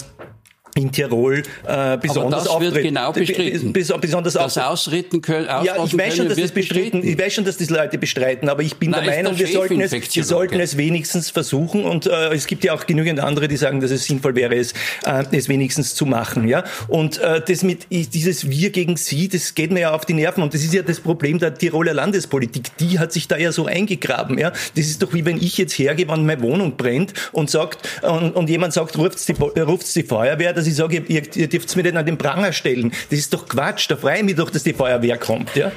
in 0.75 0.91
Tirol 0.91 1.43
äh, 1.67 1.97
besonders 1.97 2.47
Aber 2.47 2.65
das 2.65 2.73
wird 2.73 2.83
genau 2.83 3.11
bestritten. 3.11 3.73
Bes 3.73 3.93
besonders 4.01 4.33
das 4.33 4.57
Ausritten 4.57 5.21
können, 5.21 5.45
Ja, 5.45 5.83
ich 5.83 5.97
weiß 5.97 6.17
schon, 6.17 6.27
dass 6.27 6.37
das 6.37 6.51
bestritten, 6.51 7.07
ich 7.07 7.17
weiß 7.17 7.33
schon, 7.33 7.45
dass 7.45 7.57
das 7.57 7.69
Leute 7.69 7.97
bestreiten, 7.97 8.49
aber 8.49 8.63
ich 8.63 8.75
bin 8.77 8.89
Nein, 8.91 9.05
der 9.05 9.15
Meinung, 9.15 9.37
wir 9.37 9.47
sollten, 9.47 9.79
es, 9.81 9.91
wir 9.91 10.23
sollten 10.23 10.59
es 10.59 10.75
wenigstens 10.77 11.29
versuchen 11.29 11.85
und 11.85 12.07
äh, 12.07 12.33
es 12.33 12.47
gibt 12.47 12.63
ja 12.63 12.73
auch 12.73 12.85
genügend 12.87 13.19
andere, 13.19 13.47
die 13.47 13.57
sagen, 13.57 13.81
dass 13.81 13.91
es 13.91 14.05
sinnvoll 14.05 14.35
wäre, 14.35 14.55
es, 14.55 14.73
äh, 15.05 15.23
es 15.31 15.47
wenigstens 15.47 15.93
zu 15.93 16.05
machen, 16.05 16.47
ja. 16.47 16.63
Und 16.87 17.19
äh, 17.19 17.41
das 17.45 17.63
mit 17.63 17.87
dieses 17.89 18.49
Wir 18.49 18.71
gegen 18.71 18.97
Sie, 18.97 19.27
das 19.27 19.53
geht 19.53 19.71
mir 19.71 19.81
ja 19.81 19.93
auf 19.93 20.05
die 20.05 20.13
Nerven 20.13 20.41
und 20.41 20.53
das 20.53 20.63
ist 20.63 20.73
ja 20.73 20.81
das 20.81 20.99
Problem 20.99 21.37
der 21.37 21.53
Tiroler 21.53 21.93
Landespolitik. 21.93 22.75
Die 22.77 22.97
hat 22.97 23.13
sich 23.13 23.27
da 23.27 23.37
ja 23.37 23.51
so 23.51 23.65
eingegraben, 23.67 24.39
ja. 24.39 24.51
Das 24.75 24.87
ist 24.87 25.03
doch 25.03 25.13
wie 25.13 25.23
wenn 25.25 25.37
ich 25.37 25.57
jetzt 25.57 25.73
hergehe, 25.73 26.07
wenn 26.07 26.25
meine 26.25 26.41
Wohnung 26.41 26.77
brennt 26.77 27.13
und 27.31 27.51
sagt 27.51 27.87
und, 28.01 28.35
und 28.35 28.49
jemand 28.49 28.73
sagt, 28.73 28.97
ruft's 28.97 29.25
die, 29.25 29.33
ruft's 29.33 29.93
die 29.93 30.03
Feuerwehr, 30.03 30.53
dass 30.63 30.71
ich 30.71 30.75
sage, 30.75 31.03
ihr, 31.07 31.35
ihr 31.35 31.49
dürft 31.49 31.75
mir 31.75 31.83
nicht 31.83 31.95
an 31.95 32.05
den 32.05 32.17
Pranger 32.17 32.53
stellen. 32.53 32.91
Das 33.09 33.19
ist 33.19 33.33
doch 33.33 33.47
Quatsch. 33.47 33.89
Da 33.89 33.97
freue 33.97 34.17
ich 34.17 34.23
mich 34.23 34.35
doch, 34.35 34.49
dass 34.49 34.63
die 34.63 34.73
Feuerwehr 34.73 35.17
kommt. 35.17 35.55
Ja? 35.55 35.71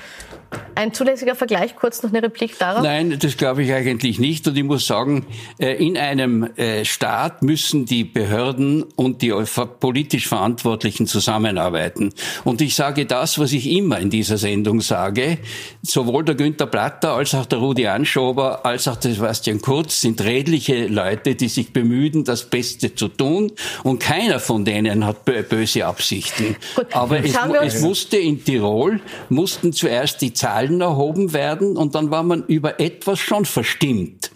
Ein 0.77 0.93
zulässiger 0.93 1.35
Vergleich, 1.35 1.75
kurz 1.75 2.03
noch 2.03 2.11
eine 2.11 2.23
Replik 2.23 2.59
darauf? 2.59 2.83
Nein, 2.83 3.19
das 3.19 3.39
glaube 3.39 3.63
ich 3.63 3.73
eigentlich 3.73 4.19
nicht. 4.19 4.47
Und 4.47 4.59
ich 4.59 4.63
muss 4.63 4.87
sagen, 4.87 5.25
äh, 5.59 5.73
in 5.73 5.97
einem 5.97 6.45
äh, 6.57 6.85
Staat 6.85 7.43
müssen 7.43 7.87
die 7.87 8.05
Behörden 8.05 8.83
und 8.95 9.23
die 9.23 9.33
politisch 9.81 10.29
Verantwortlichen 10.29 11.07
zusammenarbeiten. 11.07 12.13
Und 12.45 12.61
ich 12.61 12.75
sage 12.75 13.07
das, 13.07 13.39
was 13.39 13.53
ich 13.53 13.71
immer 13.71 13.99
in 13.99 14.11
dieser 14.11 14.37
Sendung 14.37 14.83
sage. 14.83 15.39
Sowohl 15.81 16.25
der 16.25 16.35
Günther 16.35 16.67
Platter 16.67 17.13
als 17.13 17.35
auch 17.35 17.47
der 17.47 17.59
Rudi 17.59 17.87
Anschober 17.87 18.67
als 18.67 18.87
auch 18.87 18.97
der 18.97 19.15
Sebastian 19.15 19.63
Kurz 19.63 20.03
sind 20.03 20.21
redliche 20.23 20.89
Leute, 20.89 21.37
die 21.37 21.49
sich 21.49 21.73
bemühen, 21.73 22.25
das 22.25 22.51
Beste 22.51 22.95
zu 22.95 23.09
tun. 23.09 23.53
Und 23.83 23.99
keiner 23.99 24.41
von 24.41 24.67
denen 24.67 25.07
hat 25.07 25.25
böse 25.25 25.87
Absichten. 25.87 26.57
Gut, 26.75 26.95
Aber 26.95 27.19
es, 27.25 27.35
es 27.63 27.81
musste 27.81 28.19
in 28.19 28.45
Tirol, 28.45 29.01
mussten 29.31 29.73
zuerst 29.73 30.21
die 30.21 30.35
Zahlen 30.37 30.81
erhoben 30.81 31.33
werden 31.33 31.77
und 31.77 31.95
dann 31.95 32.11
war 32.11 32.23
man 32.23 32.45
über 32.47 32.79
etwas 32.79 33.19
schon 33.19 33.45
verstimmt. 33.45 34.31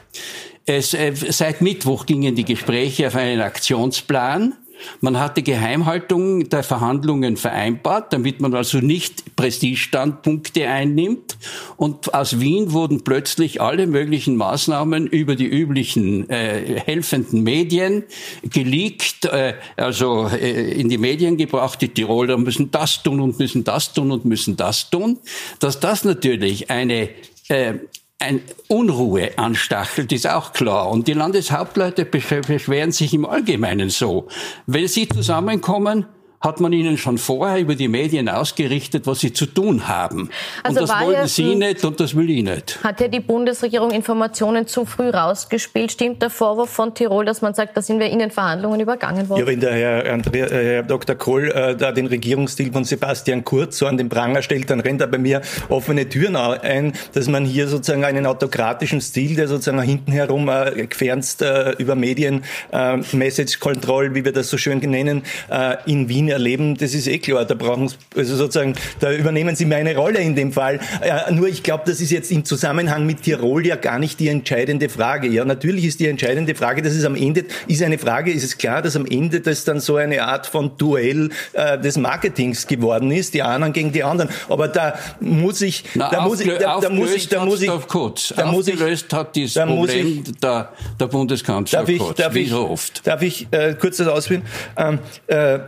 Es, 0.66 0.94
äh, 0.94 1.12
seit 1.14 1.60
Mittwoch 1.60 2.06
gingen 2.06 2.34
die 2.34 2.44
Gespräche 2.44 3.06
auf 3.06 3.16
einen 3.16 3.40
Aktionsplan. 3.40 4.54
Man 5.00 5.18
hatte 5.18 5.42
Geheimhaltung 5.42 6.48
der 6.48 6.62
Verhandlungen 6.62 7.36
vereinbart, 7.36 8.12
damit 8.12 8.40
man 8.40 8.54
also 8.54 8.78
nicht 8.78 9.36
Prestigestandpunkte 9.36 10.68
einnimmt. 10.68 11.36
Und 11.76 12.14
aus 12.14 12.40
Wien 12.40 12.72
wurden 12.72 13.02
plötzlich 13.02 13.60
alle 13.60 13.86
möglichen 13.86 14.36
Maßnahmen 14.36 15.06
über 15.06 15.36
die 15.36 15.46
üblichen 15.46 16.28
äh, 16.28 16.80
helfenden 16.84 17.42
Medien 17.42 18.04
geleakt, 18.42 19.24
äh, 19.26 19.54
also 19.76 20.28
äh, 20.28 20.72
in 20.72 20.88
die 20.88 20.98
Medien 20.98 21.36
gebracht. 21.36 21.80
Die 21.82 21.88
Tiroler 21.88 22.36
müssen 22.36 22.70
das 22.70 23.02
tun 23.02 23.20
und 23.20 23.38
müssen 23.38 23.64
das 23.64 23.92
tun 23.92 24.10
und 24.10 24.24
müssen 24.24 24.56
das 24.56 24.90
tun. 24.90 25.18
Dass 25.58 25.80
das 25.80 26.04
natürlich 26.04 26.70
eine 26.70 27.08
äh, 27.48 27.74
ein 28.20 28.42
Unruhe 28.68 29.38
anstachelt, 29.38 30.12
ist 30.12 30.28
auch 30.28 30.52
klar. 30.52 30.90
Und 30.90 31.08
die 31.08 31.14
Landeshauptleute 31.14 32.04
beschweren 32.04 32.92
sich 32.92 33.14
im 33.14 33.24
Allgemeinen 33.24 33.88
so. 33.88 34.28
Wenn 34.66 34.86
sie 34.88 35.08
zusammenkommen, 35.08 36.06
hat 36.40 36.58
man 36.58 36.72
ihnen 36.72 36.96
schon 36.96 37.18
vorher 37.18 37.60
über 37.60 37.74
die 37.74 37.88
Medien 37.88 38.26
ausgerichtet, 38.28 39.06
was 39.06 39.20
sie 39.20 39.32
zu 39.32 39.44
tun 39.44 39.88
haben. 39.88 40.30
Also 40.62 40.80
und 40.80 40.88
das 40.88 41.00
wollten 41.00 41.28
sie 41.28 41.54
nicht 41.54 41.84
und 41.84 42.00
das 42.00 42.16
will 42.16 42.30
ich 42.30 42.42
nicht. 42.42 42.82
Hat 42.82 42.98
ja 43.00 43.08
die 43.08 43.20
Bundesregierung 43.20 43.90
Informationen 43.90 44.66
zu 44.66 44.86
früh 44.86 45.10
rausgespielt? 45.10 45.92
Stimmt 45.92 46.22
der 46.22 46.30
Vorwurf 46.30 46.70
von 46.70 46.94
Tirol, 46.94 47.26
dass 47.26 47.42
man 47.42 47.52
sagt, 47.52 47.76
da 47.76 47.82
sind 47.82 48.00
wir 48.00 48.08
in 48.08 48.20
den 48.20 48.30
Verhandlungen 48.30 48.80
übergangen 48.80 49.28
worden? 49.28 49.40
Ja, 49.40 49.46
wenn 49.46 49.60
der 49.60 49.74
Herr, 49.74 50.12
Andrea, 50.14 50.46
äh, 50.46 50.64
Herr 50.64 50.82
Dr. 50.82 51.14
Kohl 51.14 51.50
äh, 51.50 51.76
da 51.76 51.92
den 51.92 52.06
Regierungsstil 52.06 52.72
von 52.72 52.84
Sebastian 52.84 53.44
Kurz 53.44 53.76
so 53.76 53.86
an 53.86 53.98
den 53.98 54.08
Pranger 54.08 54.40
stellt, 54.40 54.70
dann 54.70 54.80
rennt 54.80 55.02
er 55.02 55.08
bei 55.08 55.18
mir 55.18 55.42
offene 55.68 56.08
Türen 56.08 56.36
ein, 56.36 56.94
dass 57.12 57.28
man 57.28 57.44
hier 57.44 57.68
sozusagen 57.68 58.04
einen 58.04 58.24
autokratischen 58.24 59.02
Stil, 59.02 59.36
der 59.36 59.46
sozusagen 59.46 59.82
hinten 59.82 60.12
herum 60.12 60.48
äh, 60.48 60.86
gefernst 60.86 61.42
äh, 61.42 61.72
über 61.72 61.96
Medien, 61.96 62.44
äh, 62.72 62.96
Message 63.12 63.60
Control, 63.60 64.14
wie 64.14 64.24
wir 64.24 64.32
das 64.32 64.48
so 64.48 64.56
schön 64.56 64.78
nennen, 64.78 65.22
äh, 65.50 65.76
in 65.84 66.08
Wien 66.08 66.29
erleben, 66.30 66.76
das 66.76 66.94
ist 66.94 67.06
eh 67.06 67.18
klar. 67.18 67.44
Da 67.44 67.54
brauchen 67.54 67.90
also 68.16 68.36
sozusagen, 68.36 68.74
da 69.00 69.12
übernehmen 69.12 69.56
Sie 69.56 69.64
meine 69.64 69.96
Rolle 69.96 70.20
in 70.20 70.34
dem 70.34 70.52
Fall. 70.52 70.80
Äh, 71.00 71.32
nur 71.32 71.48
ich 71.48 71.62
glaube, 71.62 71.84
das 71.86 72.00
ist 72.00 72.10
jetzt 72.10 72.30
im 72.30 72.44
Zusammenhang 72.44 73.06
mit 73.06 73.22
Tirol 73.22 73.66
ja 73.66 73.76
gar 73.76 73.98
nicht 73.98 74.20
die 74.20 74.28
entscheidende 74.28 74.88
Frage. 74.88 75.28
Ja, 75.28 75.44
natürlich 75.44 75.84
ist 75.84 76.00
die 76.00 76.06
entscheidende 76.06 76.54
Frage, 76.54 76.82
dass 76.82 76.94
es 76.94 77.04
am 77.04 77.14
Ende 77.14 77.44
ist 77.66 77.82
eine 77.82 77.98
Frage, 77.98 78.32
ist 78.32 78.44
es 78.44 78.58
klar, 78.58 78.82
dass 78.82 78.96
am 78.96 79.06
Ende 79.06 79.40
das 79.40 79.64
dann 79.64 79.80
so 79.80 79.96
eine 79.96 80.24
Art 80.24 80.46
von 80.46 80.76
Duell 80.76 81.30
äh, 81.52 81.78
des 81.78 81.96
Marketings 81.96 82.66
geworden 82.66 83.10
ist, 83.10 83.34
die 83.34 83.42
anderen 83.42 83.72
gegen 83.72 83.92
die 83.92 84.02
anderen. 84.02 84.30
Aber 84.48 84.68
da 84.68 84.98
muss 85.20 85.62
ich, 85.62 85.84
Na, 85.94 86.10
da 86.10 86.22
muss 86.22 86.40
ich, 86.40 86.48
da, 86.58 86.80
da 86.80 86.90
muss 86.90 87.14
ich, 87.14 87.28
da 87.28 87.44
muss 87.44 87.62
ich, 87.62 87.70
kurz. 87.88 88.32
Da 88.36 88.46
muss 88.46 88.68
ich, 88.68 88.80
hat 89.12 89.36
dieses 89.36 89.54
da 89.54 89.66
Problem 89.66 90.24
ich, 90.26 90.40
der, 90.40 90.70
der 90.98 91.06
Bundeskanzler 91.06 91.80
darf 91.80 91.88
ich, 91.88 91.98
kurz, 91.98 92.16
darf 92.16 92.34
wie 92.34 92.40
ich, 92.40 92.52
oft. 92.52 93.06
Darf 93.06 93.22
ich 93.22 93.46
äh, 93.50 93.74
kurz 93.78 93.96
das 93.98 94.08
ausführen? 94.08 94.42
Ähm, 94.76 94.98
äh, 95.26 95.58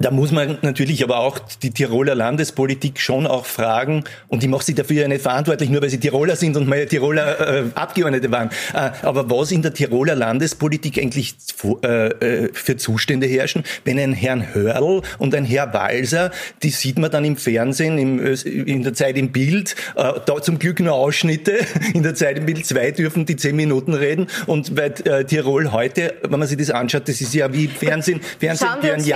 da 0.00 0.10
muss 0.10 0.32
man 0.32 0.58
natürlich 0.62 1.04
aber 1.04 1.18
auch 1.18 1.38
die 1.62 1.70
Tiroler 1.70 2.16
Landespolitik 2.16 3.00
schon 3.00 3.26
auch 3.26 3.46
fragen, 3.46 4.04
und 4.26 4.42
ich 4.42 4.48
mache 4.48 4.64
sie 4.64 4.74
dafür 4.74 5.02
ja 5.02 5.08
nicht 5.08 5.22
verantwortlich, 5.22 5.70
nur 5.70 5.82
weil 5.82 5.90
sie 5.90 6.00
Tiroler 6.00 6.34
sind 6.34 6.56
und 6.56 6.66
mal 6.66 6.84
Tiroler 6.86 7.40
äh, 7.40 7.64
Abgeordnete 7.74 8.30
waren. 8.32 8.50
Äh, 8.72 8.90
aber 9.02 9.30
was 9.30 9.52
in 9.52 9.62
der 9.62 9.72
Tiroler 9.72 10.16
Landespolitik 10.16 10.98
eigentlich 10.98 11.36
äh, 11.84 12.08
äh, 12.08 12.50
für 12.52 12.76
Zustände 12.76 13.26
herrschen, 13.28 13.62
wenn 13.84 13.98
ein 14.00 14.12
Herrn 14.12 14.52
Hörl 14.52 15.02
und 15.18 15.34
ein 15.34 15.44
Herr 15.44 15.72
Walser, 15.72 16.32
die 16.62 16.70
sieht 16.70 16.98
man 16.98 17.10
dann 17.12 17.24
im 17.24 17.36
Fernsehen, 17.36 17.98
im, 17.98 18.18
in 18.44 18.82
der 18.82 18.94
Zeit 18.94 19.16
im 19.16 19.30
Bild, 19.30 19.76
äh, 19.94 20.12
da 20.26 20.42
zum 20.42 20.58
Glück 20.58 20.80
nur 20.80 20.94
Ausschnitte, 20.94 21.58
in 21.94 22.02
der 22.02 22.16
Zeit 22.16 22.38
im 22.38 22.46
Bild 22.46 22.66
zwei 22.66 22.90
dürfen 22.90 23.26
die 23.26 23.36
zehn 23.36 23.54
Minuten 23.54 23.94
reden. 23.94 24.26
Und 24.46 24.74
bei 24.74 24.86
äh, 24.86 25.24
Tirol 25.24 25.70
heute, 25.70 26.14
wenn 26.22 26.40
man 26.40 26.48
sich 26.48 26.58
das 26.58 26.70
anschaut, 26.70 27.08
das 27.08 27.20
ist 27.20 27.32
ja 27.32 27.52
wie 27.52 27.68
Fernsehen, 27.68 28.20
Fernsehen 28.40 28.68
Schauen 28.68 28.82
wir 28.82 28.94
uns 28.94 29.06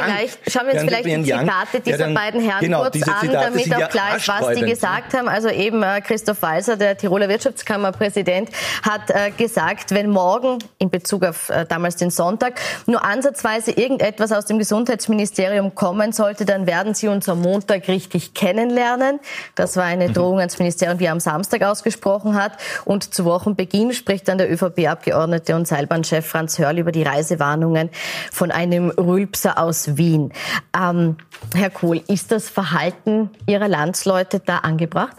Schauen 0.48 0.67
wir 0.68 0.74
uns 0.74 0.82
vielleicht 0.84 1.06
die 1.06 1.22
Zitate 1.24 1.80
dieser 1.80 2.08
ja, 2.08 2.14
beiden 2.14 2.40
Herren 2.40 2.60
genau, 2.60 2.82
kurz 2.82 3.02
an, 3.02 3.30
damit 3.30 3.74
auch 3.74 3.88
klar 3.88 4.16
ist, 4.16 4.28
was 4.28 4.56
die 4.56 4.64
gesagt 4.64 5.14
haben. 5.14 5.28
Also 5.28 5.48
eben 5.48 5.82
äh, 5.82 6.00
Christoph 6.00 6.42
Weiser, 6.42 6.76
der 6.76 6.96
Tiroler 6.96 7.28
Wirtschaftskammerpräsident, 7.28 8.50
hat 8.82 9.10
äh, 9.10 9.30
gesagt, 9.30 9.92
wenn 9.92 10.10
morgen 10.10 10.58
in 10.78 10.90
Bezug 10.90 11.24
auf 11.24 11.48
äh, 11.48 11.64
damals 11.68 11.96
den 11.96 12.10
Sonntag 12.10 12.60
nur 12.86 13.04
ansatzweise 13.04 13.72
irgendetwas 13.72 14.32
aus 14.32 14.46
dem 14.46 14.58
Gesundheitsministerium 14.58 15.74
kommen 15.74 16.12
sollte, 16.12 16.44
dann 16.44 16.66
werden 16.66 16.94
sie 16.94 17.08
uns 17.08 17.28
am 17.28 17.40
Montag 17.40 17.88
richtig 17.88 18.34
kennenlernen. 18.34 19.20
Das 19.54 19.76
war 19.76 19.84
eine 19.84 20.08
mhm. 20.08 20.14
Drohung 20.14 20.38
ans 20.38 20.58
Ministerium, 20.58 20.98
die 20.98 21.06
er 21.06 21.12
am 21.12 21.20
Samstag 21.20 21.62
ausgesprochen 21.62 22.34
hat. 22.34 22.52
Und 22.84 23.14
zu 23.14 23.24
Wochenbeginn 23.24 23.92
spricht 23.92 24.28
dann 24.28 24.38
der 24.38 24.50
ÖVP-Abgeordnete 24.52 25.54
und 25.54 25.66
Seilbahnchef 25.66 26.26
Franz 26.26 26.58
Hörl 26.58 26.78
über 26.78 26.92
die 26.92 27.02
Reisewarnungen 27.02 27.90
von 28.30 28.50
einem 28.50 28.90
Rülpser 28.90 29.58
aus 29.58 29.96
Wien. 29.96 30.32
Ähm, 30.76 31.16
Herr 31.54 31.70
Kohl, 31.70 32.02
ist 32.08 32.32
das 32.32 32.48
Verhalten 32.48 33.30
Ihrer 33.46 33.68
Landsleute 33.68 34.40
da 34.40 34.58
angebracht? 34.58 35.16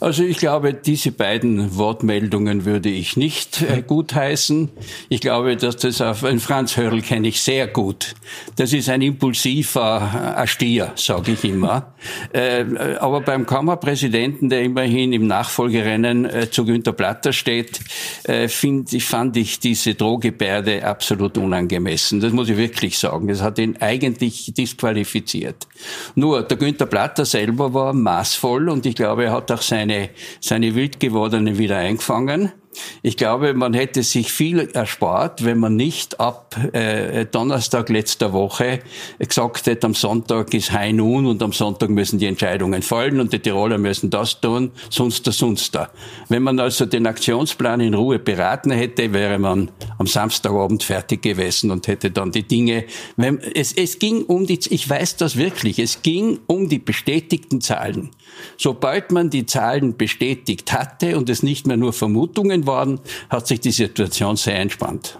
Also 0.00 0.22
ich 0.24 0.38
glaube, 0.38 0.74
diese 0.74 1.12
beiden 1.12 1.76
Wortmeldungen 1.76 2.64
würde 2.64 2.88
ich 2.88 3.16
nicht 3.16 3.62
äh, 3.62 3.82
gutheißen. 3.82 4.70
Ich 5.08 5.20
glaube, 5.20 5.56
dass 5.56 5.76
das 5.76 6.00
auf 6.00 6.24
ein 6.24 6.40
Franz 6.40 6.76
Hörl 6.76 7.00
kenne 7.00 7.28
ich 7.28 7.40
sehr 7.40 7.66
gut. 7.68 8.14
Das 8.56 8.72
ist 8.72 8.88
ein 8.88 9.02
impulsiver 9.02 10.36
äh, 10.36 10.46
Stier, 10.46 10.92
sage 10.96 11.32
ich 11.32 11.44
immer. 11.44 11.94
Äh, 12.32 12.64
aber 13.00 13.22
beim 13.22 13.46
Kammerpräsidenten, 13.46 14.50
der 14.50 14.62
immerhin 14.62 15.12
im 15.12 15.26
Nachfolgerennen 15.26 16.24
äh, 16.26 16.50
zu 16.50 16.64
Günter 16.64 16.92
Platter 16.92 17.32
steht, 17.32 17.80
äh, 18.24 18.48
find, 18.48 18.92
ich, 18.92 19.04
fand 19.04 19.36
ich 19.36 19.58
diese 19.60 19.94
Drohgebärde 19.94 20.84
absolut 20.84 21.38
unangemessen. 21.38 22.20
Das 22.20 22.32
muss 22.32 22.48
ich 22.48 22.56
wirklich 22.56 22.98
sagen. 22.98 23.28
Das 23.28 23.40
hat 23.40 23.58
ihn 23.58 23.76
eigentlich 23.80 24.52
disqualifiziert. 24.54 25.66
Nur 26.14 26.42
der 26.42 26.56
Günter 26.56 26.86
Platter 26.86 27.24
selber 27.24 27.72
war 27.72 27.92
maßvoll 27.92 28.68
und 28.68 28.84
ich 28.84 28.96
glaube, 28.96 29.24
er 29.24 29.32
hat 29.32 29.50
auch 29.54 29.62
seine, 29.62 30.10
seine 30.40 30.74
wild 30.74 31.00
gewordenen 31.00 31.58
wieder 31.58 31.78
eingefangen. 31.78 32.52
Ich 33.02 33.16
glaube, 33.16 33.54
man 33.54 33.74
hätte 33.74 34.02
sich 34.02 34.32
viel 34.32 34.60
erspart, 34.72 35.44
wenn 35.44 35.58
man 35.58 35.76
nicht 35.76 36.20
ab 36.20 36.56
äh, 36.72 37.26
Donnerstag 37.26 37.88
letzter 37.88 38.32
Woche 38.32 38.80
gesagt 39.18 39.66
hätte, 39.66 39.86
am 39.86 39.94
Sonntag 39.94 40.52
ist 40.54 40.72
High 40.72 40.92
Noon 40.92 41.26
und 41.26 41.42
am 41.42 41.52
Sonntag 41.52 41.90
müssen 41.90 42.18
die 42.18 42.26
Entscheidungen 42.26 42.82
fallen 42.82 43.20
und 43.20 43.32
die 43.32 43.38
Tiroler 43.38 43.78
müssen 43.78 44.10
das 44.10 44.40
tun, 44.40 44.70
sonst 44.90 45.26
da, 45.26 45.32
sonst 45.32 45.74
da. 45.74 45.90
Wenn 46.28 46.42
man 46.42 46.58
also 46.58 46.86
den 46.86 47.06
Aktionsplan 47.06 47.80
in 47.80 47.94
Ruhe 47.94 48.18
beraten 48.18 48.70
hätte, 48.70 49.12
wäre 49.12 49.38
man 49.38 49.70
am 49.98 50.06
Samstagabend 50.06 50.82
fertig 50.82 51.22
gewesen 51.22 51.70
und 51.70 51.86
hätte 51.86 52.10
dann 52.10 52.32
die 52.32 52.42
Dinge, 52.42 52.84
wenn, 53.16 53.38
es, 53.38 53.72
es 53.72 53.98
ging 53.98 54.24
um 54.24 54.46
die, 54.46 54.58
ich 54.70 54.88
weiß 54.88 55.16
das 55.16 55.36
wirklich, 55.36 55.78
es 55.78 56.02
ging 56.02 56.40
um 56.46 56.68
die 56.68 56.78
bestätigten 56.78 57.60
Zahlen. 57.60 58.10
Sobald 58.56 59.12
man 59.12 59.30
die 59.30 59.46
Zahlen 59.46 59.96
bestätigt 59.96 60.72
hatte 60.72 61.16
und 61.16 61.28
es 61.28 61.42
nicht 61.42 61.66
mehr 61.66 61.76
nur 61.76 61.92
Vermutungen 61.92 62.63
waren, 62.66 63.00
hat 63.28 63.46
sich 63.46 63.60
die 63.60 63.70
Situation 63.70 64.36
sehr 64.36 64.58
entspannt. 64.58 65.18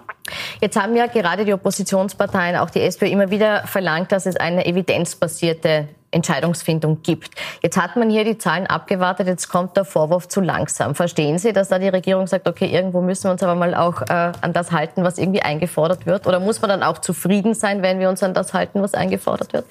Jetzt 0.60 0.76
haben 0.76 0.96
ja 0.96 1.06
gerade 1.06 1.44
die 1.44 1.52
Oppositionsparteien, 1.52 2.56
auch 2.56 2.70
die 2.70 2.80
SPÖ, 2.80 3.06
immer 3.06 3.30
wieder 3.30 3.66
verlangt, 3.66 4.10
dass 4.10 4.26
es 4.26 4.36
eine 4.36 4.64
evidenzbasierte 4.64 5.88
Entscheidungsfindung 6.14 7.02
gibt. 7.02 7.30
Jetzt 7.62 7.76
hat 7.76 7.96
man 7.96 8.10
hier 8.10 8.24
die 8.24 8.38
Zahlen 8.38 8.66
abgewartet, 8.66 9.26
jetzt 9.26 9.48
kommt 9.48 9.76
der 9.76 9.84
Vorwurf 9.84 10.28
zu 10.28 10.40
langsam. 10.40 10.94
Verstehen 10.94 11.38
Sie, 11.38 11.52
dass 11.52 11.68
da 11.68 11.78
die 11.78 11.88
Regierung 11.88 12.26
sagt, 12.26 12.48
okay, 12.48 12.66
irgendwo 12.66 13.00
müssen 13.00 13.24
wir 13.24 13.32
uns 13.32 13.42
aber 13.42 13.54
mal 13.54 13.74
auch 13.74 14.02
äh, 14.02 14.32
an 14.40 14.52
das 14.52 14.72
halten, 14.72 15.04
was 15.04 15.18
irgendwie 15.18 15.42
eingefordert 15.42 16.06
wird? 16.06 16.26
Oder 16.26 16.40
muss 16.40 16.60
man 16.60 16.70
dann 16.70 16.82
auch 16.82 16.98
zufrieden 16.98 17.54
sein, 17.54 17.82
wenn 17.82 17.98
wir 17.98 18.08
uns 18.08 18.22
an 18.22 18.34
das 18.34 18.54
halten, 18.54 18.82
was 18.82 18.94
eingefordert 18.94 19.52
wird? 19.52 19.66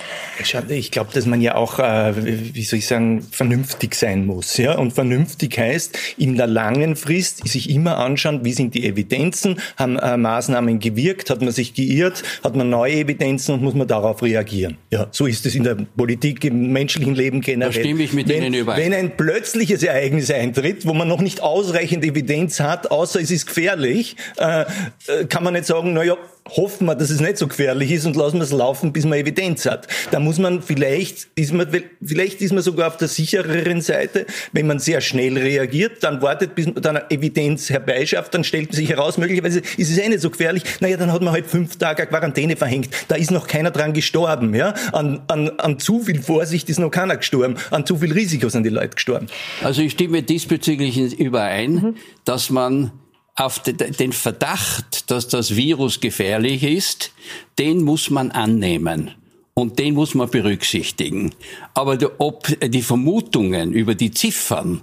Ich 0.70 0.92
glaube, 0.92 1.12
dass 1.14 1.26
man 1.26 1.42
ja 1.42 1.56
auch, 1.56 1.80
äh, 1.80 2.14
wie 2.16 2.64
soll 2.64 2.80
ich 2.80 2.88
sagen, 2.88 3.22
vernünftig 3.22 3.96
sein 3.96 4.26
muss. 4.26 4.58
Ja? 4.58 4.78
Und 4.78 4.94
vernünftig 4.94 5.58
heißt, 5.58 5.98
in 6.18 6.36
der 6.36 6.48
langen 6.48 6.96
Frist 6.96 7.48
sich 7.48 7.70
immer 7.70 7.98
anschauen, 7.98 8.44
wie 8.44 8.54
sind 8.54 8.74
die 8.74 8.86
Evidenzen, 8.86 9.60
haben 9.78 9.98
äh, 9.98 10.18
Maßnahmen 10.18 10.80
gewirkt, 10.80 11.30
hat 11.30 11.42
man 11.42 11.52
sich 11.52 11.74
geirrt, 11.74 12.24
hat 12.44 12.56
man 12.56 12.70
neue 12.70 12.94
Evidenzen 12.94 13.56
und 13.56 13.64
muss 13.64 13.74
man 13.74 13.88
darauf 13.88 14.22
reagieren. 14.22 14.78
Ja, 14.92 15.08
so 15.12 15.26
ist 15.26 15.46
es 15.46 15.56
in 15.56 15.64
der 15.64 15.76
Politik 15.76 16.33
Politik, 16.34 16.52
im 16.52 16.72
menschlichen 16.72 17.16
Leben 17.16 17.42
generell. 17.42 17.74
Da 17.74 17.80
stimme 17.80 18.04
ich 18.04 18.14
mit 18.14 18.28
wenn, 18.28 18.44
Ihnen 18.44 18.54
überein. 18.54 18.80
Wenn 18.80 18.94
ein 18.94 19.16
plötzliches 19.16 19.84
Ereignis 19.84 20.32
eintritt, 20.32 20.86
wo 20.86 20.94
man 20.94 21.08
noch 21.08 21.22
nicht 21.22 21.42
ausreichend 21.42 22.04
Evidenz 22.04 22.60
hat, 22.60 22.92
außer 22.92 23.20
es 23.20 23.32
ist 23.32 23.48
gefährlich, 23.48 24.16
äh, 24.38 24.62
äh 24.62 25.26
kann 25.28 25.44
man 25.44 25.54
nicht 25.54 25.66
sagen, 25.66 25.94
naja, 25.94 26.18
hoffen 26.50 26.88
wir, 26.88 26.96
dass 26.96 27.10
es 27.10 27.22
nicht 27.22 27.38
so 27.38 27.48
gefährlich 27.48 27.92
ist 27.92 28.06
und 28.06 28.16
lassen 28.16 28.38
wir 28.38 28.44
es 28.44 28.52
laufen, 28.52 28.92
bis 28.92 29.06
man 29.06 29.18
Evidenz 29.18 29.66
hat. 29.66 29.88
Da 30.12 30.20
muss 30.20 30.40
man 30.40 30.62
vielleicht, 30.62 31.28
ist 31.36 31.54
man, 31.54 31.68
vielleicht 32.04 32.42
ist 32.42 32.54
man 32.54 32.62
sogar 32.62 32.88
auf 32.88 32.98
der 32.98 33.08
sichereren 33.08 33.82
Seite, 33.82 34.26
wenn 34.52 34.68
man 34.68 34.80
sehr 34.80 35.02
schnell 35.02 35.38
reagiert, 35.38 36.04
dann 36.04 36.22
wartet, 36.22 36.56
bis 36.56 36.66
man 36.66 36.82
dann 36.82 37.00
Evidenz 37.10 37.70
herbeischafft, 37.70 38.34
dann 38.34 38.44
stellt 38.44 38.70
man 38.70 38.76
sich 38.76 38.90
heraus, 38.90 39.18
möglicherweise 39.18 39.60
ist 39.78 39.90
es 39.90 39.98
eh 39.98 40.10
nicht 40.10 40.22
so 40.22 40.30
gefährlich, 40.30 40.64
naja, 40.82 40.98
dann 40.98 41.12
hat 41.12 41.22
man 41.22 41.34
halt 41.34 41.46
fünf 41.46 41.78
Tage 41.78 42.06
Quarantäne 42.06 42.56
verhängt. 42.56 42.90
Da 43.08 43.16
ist 43.16 43.32
noch 43.32 43.48
keiner 43.48 43.72
dran 43.72 43.94
gestorben, 43.94 44.54
ja. 44.54 44.74
An, 44.92 45.22
an, 45.28 45.50
an 45.60 45.80
zu 45.80 46.02
viel 46.02 46.22
Vorsicht 46.22 46.70
ist 46.70 46.80
noch 46.80 46.92
keiner 46.92 47.18
gestorben. 47.18 47.56
An 47.72 47.86
zu 47.86 47.98
viel 47.98 48.12
Risiko 48.12 48.50
sind 48.50 48.64
die 48.64 48.70
Leute 48.70 48.90
gestorben. 48.90 49.28
Also 49.64 49.82
ich 49.82 49.94
stimme 49.94 50.24
diesbezüglich 50.24 51.20
überein, 51.20 51.74
mhm. 51.74 51.96
dass 52.26 52.50
man 52.50 52.92
auf 53.36 53.60
den 53.60 54.14
Verdacht, 54.14 55.10
dass 55.10 55.28
das 55.28 55.56
Virus 55.56 56.00
gefährlich 56.00 56.64
ist, 56.64 57.12
den 57.58 57.82
muss 57.82 58.10
man 58.10 58.32
annehmen. 58.32 59.12
Und 59.56 59.78
den 59.78 59.94
muss 59.94 60.16
man 60.16 60.30
berücksichtigen. 60.30 61.34
Aber 61.76 61.98
ob 62.18 62.48
die 62.62 62.82
Vermutungen 62.82 63.72
über 63.72 63.94
die 63.94 64.10
Ziffern 64.10 64.82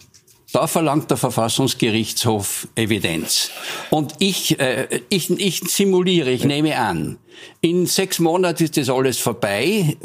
da 0.53 0.67
verlangt 0.67 1.11
der 1.11 1.17
Verfassungsgerichtshof 1.17 2.69
Evidenz. 2.75 3.51
Und 3.91 4.15
ich, 4.19 4.59
äh, 4.59 5.01
ich, 5.09 5.31
ich 5.31 5.61
simuliere, 5.61 6.31
ich 6.31 6.45
nehme 6.45 6.77
an, 6.79 7.19
in 7.61 7.87
sechs 7.87 8.19
Monaten 8.19 8.65
ist 8.65 8.77
das 8.77 8.91
alles 8.91 9.19
vorbei. 9.19 9.97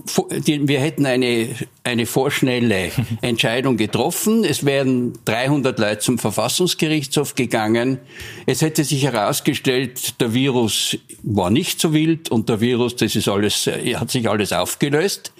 Wir 0.45 0.79
hätten 0.79 1.05
eine, 1.05 1.49
eine 1.83 2.05
vorschnelle 2.05 2.91
Entscheidung 3.21 3.77
getroffen. 3.77 4.43
Es 4.43 4.65
wären 4.65 5.13
300 5.25 5.77
Leute 5.79 5.99
zum 5.99 6.17
Verfassungsgerichtshof 6.17 7.35
gegangen. 7.35 7.99
Es 8.45 8.61
hätte 8.61 8.83
sich 8.83 9.03
herausgestellt, 9.03 10.21
der 10.21 10.33
Virus 10.33 10.97
war 11.23 11.49
nicht 11.49 11.79
so 11.81 11.93
wild 11.93 12.29
und 12.29 12.49
der 12.49 12.61
Virus, 12.61 12.95
das 12.95 13.15
ist 13.15 13.27
alles, 13.27 13.67
äh, 13.67 13.95
hat 13.95 14.11
sich 14.11 14.29
alles 14.29 14.53
aufgelöst 14.53 15.33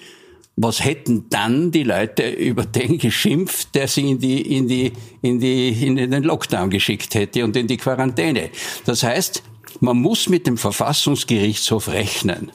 was 0.56 0.82
hätten 0.82 1.28
dann 1.28 1.70
die 1.70 1.82
Leute 1.82 2.28
über 2.30 2.64
den 2.64 2.98
geschimpft, 2.98 3.74
der 3.74 3.88
sie 3.88 4.10
in 4.10 4.18
die, 4.18 4.56
in 4.56 4.66
die, 4.66 4.92
in 5.20 5.38
die, 5.38 5.68
in 5.68 5.96
den 5.96 6.22
Lockdown 6.22 6.70
geschickt 6.70 7.14
hätte 7.14 7.44
und 7.44 7.56
in 7.56 7.66
die 7.66 7.76
Quarantäne? 7.76 8.50
Das 8.86 9.02
heißt, 9.02 9.42
man 9.80 9.98
muss 9.98 10.28
mit 10.30 10.46
dem 10.46 10.56
Verfassungsgerichtshof 10.56 11.88
rechnen. 11.88 12.50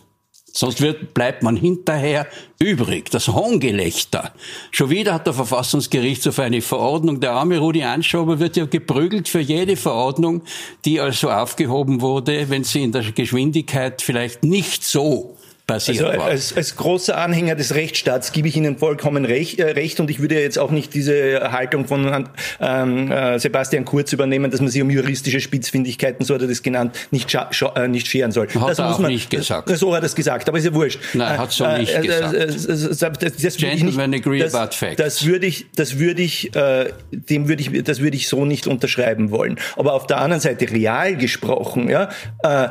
Sonst 0.54 0.82
wird, 0.82 1.14
bleibt 1.14 1.44
man 1.44 1.56
hinterher 1.56 2.28
übrig. 2.60 3.10
Das 3.10 3.30
Hohngelächter. 3.30 4.34
Schon 4.72 4.90
wieder 4.90 5.14
hat 5.14 5.28
der 5.28 5.34
Verfassungsgerichtshof 5.34 6.40
eine 6.40 6.62
Verordnung. 6.62 7.22
Der 7.22 7.32
arme 7.32 7.60
Rudi 7.60 7.84
Anschober 7.84 8.40
wird 8.40 8.58
ja 8.58 8.66
geprügelt 8.66 9.30
für 9.30 9.40
jede 9.40 9.78
Verordnung, 9.78 10.42
die 10.84 11.00
also 11.00 11.30
aufgehoben 11.30 12.02
wurde, 12.02 12.50
wenn 12.50 12.66
sie 12.66 12.84
in 12.84 12.92
der 12.92 13.04
Geschwindigkeit 13.12 14.02
vielleicht 14.02 14.44
nicht 14.44 14.84
so 14.84 15.38
passiert 15.74 16.06
also, 16.06 16.20
war. 16.20 16.28
Als, 16.28 16.56
als 16.56 16.76
großer 16.76 17.18
Anhänger 17.18 17.56
des 17.56 17.76
Rechtsstaats 17.76 18.32
gebe 18.32 18.48
ich 18.48 18.56
Ihnen 18.56 18.78
vollkommen 18.78 19.26
recht, 19.26 19.60
äh, 19.60 19.72
recht 19.72 20.00
und 20.00 20.10
ich 20.10 20.20
würde 20.20 20.40
jetzt 20.40 20.60
auch 20.60 20.72
nicht 20.72 20.94
diese 20.94 21.52
Haltung 21.52 21.86
von 21.88 22.28
ähm, 22.60 23.12
äh, 23.12 23.40
Sebastian 23.40 23.86
Kurz 23.86 24.14
übernehmen, 24.14 24.52
dass 24.52 24.62
man 24.62 24.70
sich 24.70 24.82
um 24.82 24.90
juristische 24.90 25.40
Spitzfindigkeiten, 25.40 26.26
so 26.26 26.36
hat 26.36 26.42
er 26.42 26.48
das 26.48 26.64
genannt, 26.64 26.96
nicht, 27.12 27.34
äh, 27.34 27.88
nicht 27.88 28.08
scheren 28.08 28.32
soll. 28.32 28.48
Hat 28.48 28.70
das 28.70 28.80
er 28.80 28.86
muss 28.86 28.96
auch 28.96 29.00
man, 29.00 29.12
nicht 29.12 29.30
gesagt. 29.30 29.70
Das, 29.70 29.80
so 29.80 29.92
hat 29.92 30.00
er 30.00 30.02
das 30.02 30.16
gesagt, 30.16 30.48
aber 30.48 30.58
ist 30.58 30.66
ja 30.66 30.74
wurscht. 30.74 31.00
Nein, 31.14 31.38
hat 31.38 31.52
so 31.52 31.68
nicht 31.78 31.96
äh, 31.96 32.02
gesagt. 32.02 32.34
Das, 32.34 32.68
das, 32.68 33.18
das 33.20 33.58
Gentlemen 33.58 34.10
nicht, 34.10 34.26
agree 34.26 34.44
about 34.44 34.74
facts. 34.74 34.98
Das 34.98 35.26
würde 35.26 35.46
ich, 35.46 35.66
das 35.76 36.00
würde 36.00 36.22
ich, 36.22 36.56
äh, 36.56 36.92
dem 37.12 37.48
würde 37.48 37.62
ich, 37.62 37.84
das 37.84 38.00
würde 38.00 38.18
ich 38.18 38.28
so 38.28 38.46
nicht 38.46 38.68
unterschreiben 38.68 39.32
wollen. 39.32 39.58
Aber 39.76 39.94
auf 39.94 40.08
der 40.08 40.20
anderen 40.20 40.42
Seite 40.42 40.70
real 40.70 41.16
gesprochen, 41.16 41.90
ja, 41.90 42.10
äh, 42.44 42.70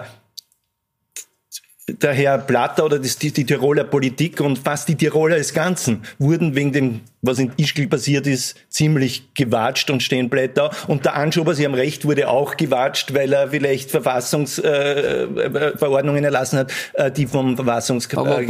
der 1.94 2.12
Herr 2.12 2.38
Platter 2.38 2.85
oder 2.85 2.98
das, 2.98 3.16
die, 3.18 3.33
die, 3.33 3.44
Tiroler 3.44 3.85
Politik 3.85 4.40
und 4.40 4.59
fast 4.59 4.88
die 4.88 4.96
Tiroler 4.96 5.37
als 5.37 5.55
Ganzen 5.55 6.03
wurden 6.18 6.55
wegen 6.55 6.72
dem, 6.72 7.00
was 7.22 7.38
in 7.38 7.53
Ischgl 7.57 7.88
passiert 7.88 8.26
ist, 8.26 8.57
ziemlich 8.68 9.33
gewatscht 9.35 9.90
und 9.90 10.03
stehen 10.03 10.29
blöd 10.29 10.57
da. 10.57 10.70
Und 10.87 11.05
der 11.05 11.14
Anschober, 11.14 11.55
Sie 11.55 11.64
haben 11.64 11.74
recht, 11.74 12.05
wurde 12.05 12.29
auch 12.29 12.57
gewatscht, 12.57 13.14
weil 13.14 13.33
er 13.33 13.50
vielleicht 13.50 13.90
Verfassungsverordnungen 13.90 16.24
äh, 16.24 16.26
erlassen 16.26 16.61
hat, 16.61 16.72
äh, 16.94 17.11
die 17.11 17.26
vom 17.26 17.57
Verfassungsgericht 17.57 18.48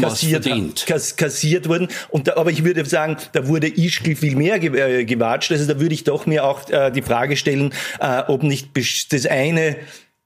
kassiert, 0.00 0.46
kass, 0.86 1.16
kassiert 1.16 1.68
wurden. 1.68 1.88
Und 2.08 2.28
da, 2.28 2.36
aber 2.36 2.50
ich 2.50 2.64
würde 2.64 2.84
sagen, 2.84 3.16
da 3.32 3.48
wurde 3.48 3.68
Ischgl 3.68 4.14
viel 4.14 4.36
mehr 4.36 4.62
äh, 4.62 5.04
gewatscht. 5.04 5.50
Also 5.52 5.66
da 5.66 5.80
würde 5.80 5.94
ich 5.94 6.04
doch 6.04 6.26
mir 6.26 6.44
auch 6.44 6.68
äh, 6.70 6.90
die 6.90 7.02
Frage 7.02 7.36
stellen, 7.36 7.72
äh, 8.00 8.22
ob 8.28 8.42
nicht 8.42 8.70
das 9.12 9.26
eine 9.26 9.76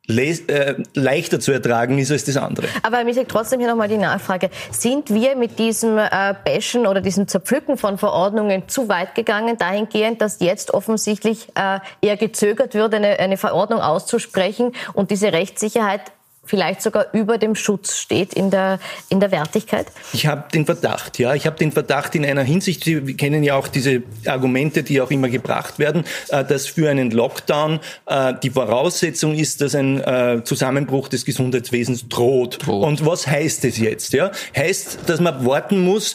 äh, 0.09 0.75
leichter 0.95 1.40
zu 1.40 1.53
ertragen 1.53 1.99
ist 1.99 2.11
als 2.11 2.25
das 2.25 2.37
andere. 2.37 2.67
Aber 2.83 2.99
Herr 2.99 3.05
Michel, 3.05 3.25
trotzdem 3.27 3.61
hier 3.61 3.69
nochmal 3.69 3.88
die 3.88 3.97
Nachfrage. 3.97 4.51
Sind 4.71 5.12
wir 5.12 5.37
mit 5.37 5.59
diesem 5.59 5.99
äh, 5.99 6.35
Bashen 6.45 6.87
oder 6.87 7.01
diesem 7.01 7.27
Zerpflücken 7.27 7.77
von 7.77 7.97
Verordnungen 7.99 8.69
zu 8.69 8.88
weit 8.88 9.14
gegangen, 9.14 9.57
dahingehend, 9.57 10.21
dass 10.21 10.40
jetzt 10.40 10.75
offensichtlich 10.75 11.49
äh, 11.55 11.79
eher 12.01 12.17
gezögert 12.17 12.75
wird, 12.75 12.95
eine, 12.95 13.19
eine 13.19 13.37
Verordnung 13.37 13.81
auszusprechen 13.81 14.73
und 14.93 15.11
diese 15.11 15.33
Rechtssicherheit 15.33 16.03
vielleicht 16.44 16.83
sogar 16.83 17.07
über 17.12 17.38
dem 17.38 17.54
Schutz 17.54 17.98
steht 17.98 18.35
in 18.35 18.50
der, 18.50 18.78
in 19.09 19.20
der 19.20 19.30
Wertigkeit? 19.30 19.87
Ich 20.12 20.26
habe 20.26 20.44
den 20.52 20.66
Verdacht, 20.66 21.18
ja. 21.18 21.35
Ich 21.35 21.46
habe 21.46 21.57
den 21.57 21.72
Verdacht 21.72 22.14
in 22.14 22.24
einer 22.24 22.42
Hinsicht, 22.42 22.85
Sie 22.85 23.00
kennen 23.14 23.42
ja 23.42 23.57
auch 23.57 23.68
diese 23.68 24.02
Argumente, 24.26 24.83
die 24.83 25.00
auch 25.00 25.11
immer 25.11 25.28
gebracht 25.28 25.78
werden, 25.78 26.04
äh, 26.28 26.44
dass 26.44 26.66
für 26.66 26.90
einen 26.90 27.11
Lockdown 27.11 27.80
äh, 28.07 28.35
die 28.42 28.50
Voraussetzung 28.50 29.35
ist, 29.35 29.61
dass 29.61 29.74
ein 29.74 30.00
äh, 30.00 30.42
Zusammenbruch 30.44 31.09
des 31.09 31.24
Gesundheitswesens 31.24 32.09
droht. 32.09 32.66
droht. 32.66 32.85
Und 32.85 33.07
was 33.07 33.26
heißt 33.26 33.64
es 33.64 33.78
jetzt? 33.78 34.12
Ja? 34.12 34.30
Heißt, 34.57 35.00
dass 35.07 35.20
man 35.20 35.44
warten 35.46 35.80
muss, 35.80 36.14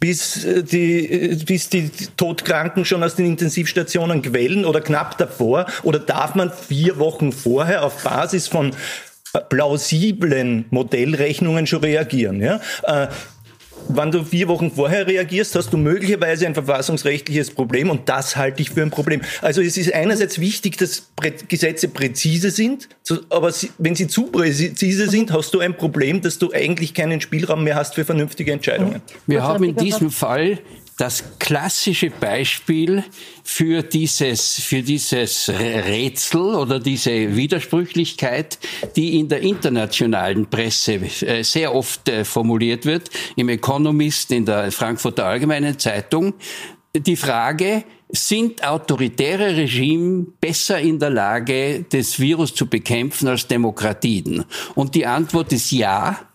bis 0.00 0.44
die, 0.44 1.38
bis 1.46 1.68
die 1.68 1.88
Todkranken 2.16 2.84
schon 2.84 3.04
aus 3.04 3.14
den 3.14 3.26
Intensivstationen 3.26 4.20
quellen 4.20 4.64
oder 4.64 4.80
knapp 4.80 5.16
davor? 5.16 5.66
Oder 5.84 6.00
darf 6.00 6.34
man 6.34 6.50
vier 6.50 6.98
Wochen 6.98 7.30
vorher 7.30 7.84
auf 7.84 8.02
Basis 8.02 8.48
von 8.48 8.72
plausiblen 9.40 10.66
Modellrechnungen 10.70 11.66
schon 11.66 11.80
reagieren. 11.80 12.40
Ja? 12.40 12.60
Äh, 12.84 13.08
wenn 13.88 14.10
du 14.10 14.22
vier 14.22 14.48
Wochen 14.48 14.70
vorher 14.70 15.06
reagierst, 15.06 15.54
hast 15.54 15.72
du 15.72 15.76
möglicherweise 15.76 16.46
ein 16.46 16.54
verfassungsrechtliches 16.54 17.50
Problem 17.50 17.90
und 17.90 18.08
das 18.08 18.36
halte 18.36 18.62
ich 18.62 18.70
für 18.70 18.82
ein 18.82 18.90
Problem. 18.90 19.22
Also 19.40 19.60
es 19.60 19.76
ist 19.76 19.92
einerseits 19.92 20.38
wichtig, 20.38 20.76
dass 20.76 21.10
Gesetze 21.48 21.88
präzise 21.88 22.50
sind, 22.50 22.88
aber 23.28 23.52
wenn 23.78 23.94
sie 23.94 24.06
zu 24.06 24.26
präzise 24.26 25.08
sind, 25.10 25.32
hast 25.32 25.52
du 25.54 25.60
ein 25.60 25.76
Problem, 25.76 26.20
dass 26.20 26.38
du 26.38 26.52
eigentlich 26.52 26.94
keinen 26.94 27.20
Spielraum 27.20 27.64
mehr 27.64 27.74
hast 27.74 27.94
für 27.94 28.04
vernünftige 28.04 28.52
Entscheidungen. 28.52 29.02
Wir 29.26 29.42
haben 29.42 29.64
in 29.64 29.76
diesem 29.76 30.10
Fall 30.10 30.58
das 31.02 31.24
klassische 31.40 32.10
Beispiel 32.10 33.02
für 33.42 33.82
dieses, 33.82 34.60
für 34.60 34.82
dieses 34.82 35.48
Rätsel 35.48 36.54
oder 36.54 36.78
diese 36.78 37.34
Widersprüchlichkeit, 37.34 38.56
die 38.94 39.18
in 39.18 39.28
der 39.28 39.40
internationalen 39.40 40.46
Presse 40.46 41.00
äh, 41.26 41.42
sehr 41.42 41.74
oft 41.74 42.08
äh, 42.08 42.24
formuliert 42.24 42.86
wird, 42.86 43.10
im 43.34 43.48
Economist, 43.48 44.30
in 44.30 44.46
der 44.46 44.70
Frankfurter 44.70 45.26
Allgemeinen 45.26 45.76
Zeitung, 45.76 46.34
die 46.94 47.16
Frage, 47.16 47.82
sind 48.08 48.62
autoritäre 48.62 49.56
Regime 49.56 50.26
besser 50.40 50.78
in 50.78 51.00
der 51.00 51.10
Lage, 51.10 51.84
das 51.90 52.20
Virus 52.20 52.54
zu 52.54 52.66
bekämpfen 52.66 53.26
als 53.26 53.48
Demokratien? 53.48 54.44
Und 54.76 54.94
die 54.94 55.04
Antwort 55.04 55.52
ist 55.52 55.72
ja. 55.72 56.28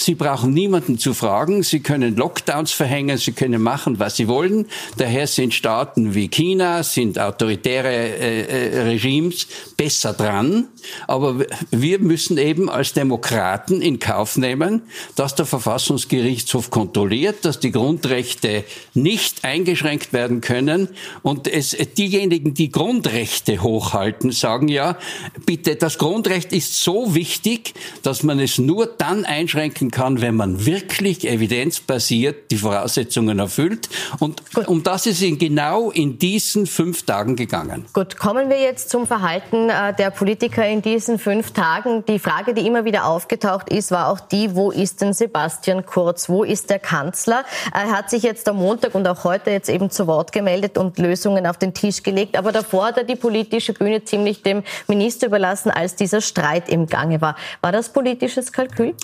Sie 0.00 0.14
brauchen 0.14 0.54
niemanden 0.54 0.98
zu 0.98 1.12
fragen. 1.12 1.62
Sie 1.62 1.80
können 1.80 2.16
Lockdowns 2.16 2.72
verhängen. 2.72 3.18
Sie 3.18 3.32
können 3.32 3.60
machen, 3.60 3.98
was 3.98 4.16
sie 4.16 4.28
wollen. 4.28 4.66
Daher 4.96 5.26
sind 5.26 5.52
Staaten 5.52 6.14
wie 6.14 6.28
China, 6.28 6.82
sind 6.82 7.18
autoritäre 7.18 7.92
äh, 7.92 8.40
äh, 8.40 8.82
Regimes 8.84 9.46
besser 9.76 10.14
dran. 10.14 10.68
Aber 11.06 11.44
wir 11.70 11.98
müssen 11.98 12.38
eben 12.38 12.70
als 12.70 12.94
Demokraten 12.94 13.82
in 13.82 13.98
Kauf 13.98 14.38
nehmen, 14.38 14.82
dass 15.16 15.34
der 15.34 15.44
Verfassungsgerichtshof 15.44 16.70
kontrolliert, 16.70 17.44
dass 17.44 17.60
die 17.60 17.70
Grundrechte 17.70 18.64
nicht 18.94 19.44
eingeschränkt 19.44 20.14
werden 20.14 20.40
können. 20.40 20.88
Und 21.22 21.46
es, 21.46 21.76
diejenigen, 21.98 22.54
die 22.54 22.70
Grundrechte 22.70 23.62
hochhalten, 23.62 24.32
sagen 24.32 24.68
ja, 24.68 24.96
bitte, 25.44 25.76
das 25.76 25.98
Grundrecht 25.98 26.54
ist 26.54 26.82
so 26.82 27.14
wichtig, 27.14 27.74
dass 28.02 28.22
man 28.22 28.40
es 28.40 28.56
nur 28.56 28.86
dann 28.86 29.26
einschränken 29.26 29.89
kann, 29.90 30.20
wenn 30.20 30.36
man 30.36 30.66
wirklich 30.66 31.28
evidenzbasiert 31.28 32.50
die 32.50 32.56
Voraussetzungen 32.56 33.38
erfüllt. 33.38 33.88
Und 34.18 34.42
Gut. 34.54 34.68
um 34.68 34.82
das 34.82 35.06
ist 35.06 35.22
in 35.22 35.38
genau 35.38 35.90
in 35.90 36.18
diesen 36.18 36.66
fünf 36.66 37.04
Tagen 37.04 37.36
gegangen. 37.36 37.86
Gut, 37.92 38.16
kommen 38.16 38.48
wir 38.48 38.60
jetzt 38.60 38.90
zum 38.90 39.06
Verhalten 39.06 39.68
äh, 39.68 39.94
der 39.94 40.10
Politiker 40.10 40.66
in 40.66 40.82
diesen 40.82 41.18
fünf 41.18 41.52
Tagen. 41.52 42.04
Die 42.06 42.18
Frage, 42.18 42.54
die 42.54 42.66
immer 42.66 42.84
wieder 42.84 43.06
aufgetaucht 43.06 43.70
ist, 43.70 43.90
war 43.90 44.08
auch 44.08 44.20
die, 44.20 44.54
wo 44.54 44.70
ist 44.70 45.00
denn 45.00 45.12
Sebastian 45.12 45.84
Kurz? 45.86 46.28
Wo 46.28 46.44
ist 46.44 46.70
der 46.70 46.78
Kanzler? 46.78 47.44
Er 47.72 47.90
hat 47.90 48.10
sich 48.10 48.22
jetzt 48.22 48.48
am 48.48 48.56
Montag 48.56 48.94
und 48.94 49.06
auch 49.06 49.24
heute 49.24 49.50
jetzt 49.50 49.68
eben 49.68 49.90
zu 49.90 50.06
Wort 50.06 50.32
gemeldet 50.32 50.78
und 50.78 50.98
Lösungen 50.98 51.46
auf 51.46 51.58
den 51.58 51.74
Tisch 51.74 52.02
gelegt. 52.02 52.36
Aber 52.36 52.52
davor 52.52 52.86
hat 52.86 52.98
er 52.98 53.04
die 53.04 53.16
politische 53.16 53.72
Bühne 53.72 54.04
ziemlich 54.04 54.42
dem 54.42 54.62
Minister 54.88 55.26
überlassen, 55.26 55.70
als 55.70 55.96
dieser 55.96 56.20
Streit 56.20 56.68
im 56.68 56.86
Gange 56.86 57.20
war. 57.20 57.36
War 57.60 57.72
das 57.72 57.92
politisches 57.92 58.52
Kalkül? 58.52 58.94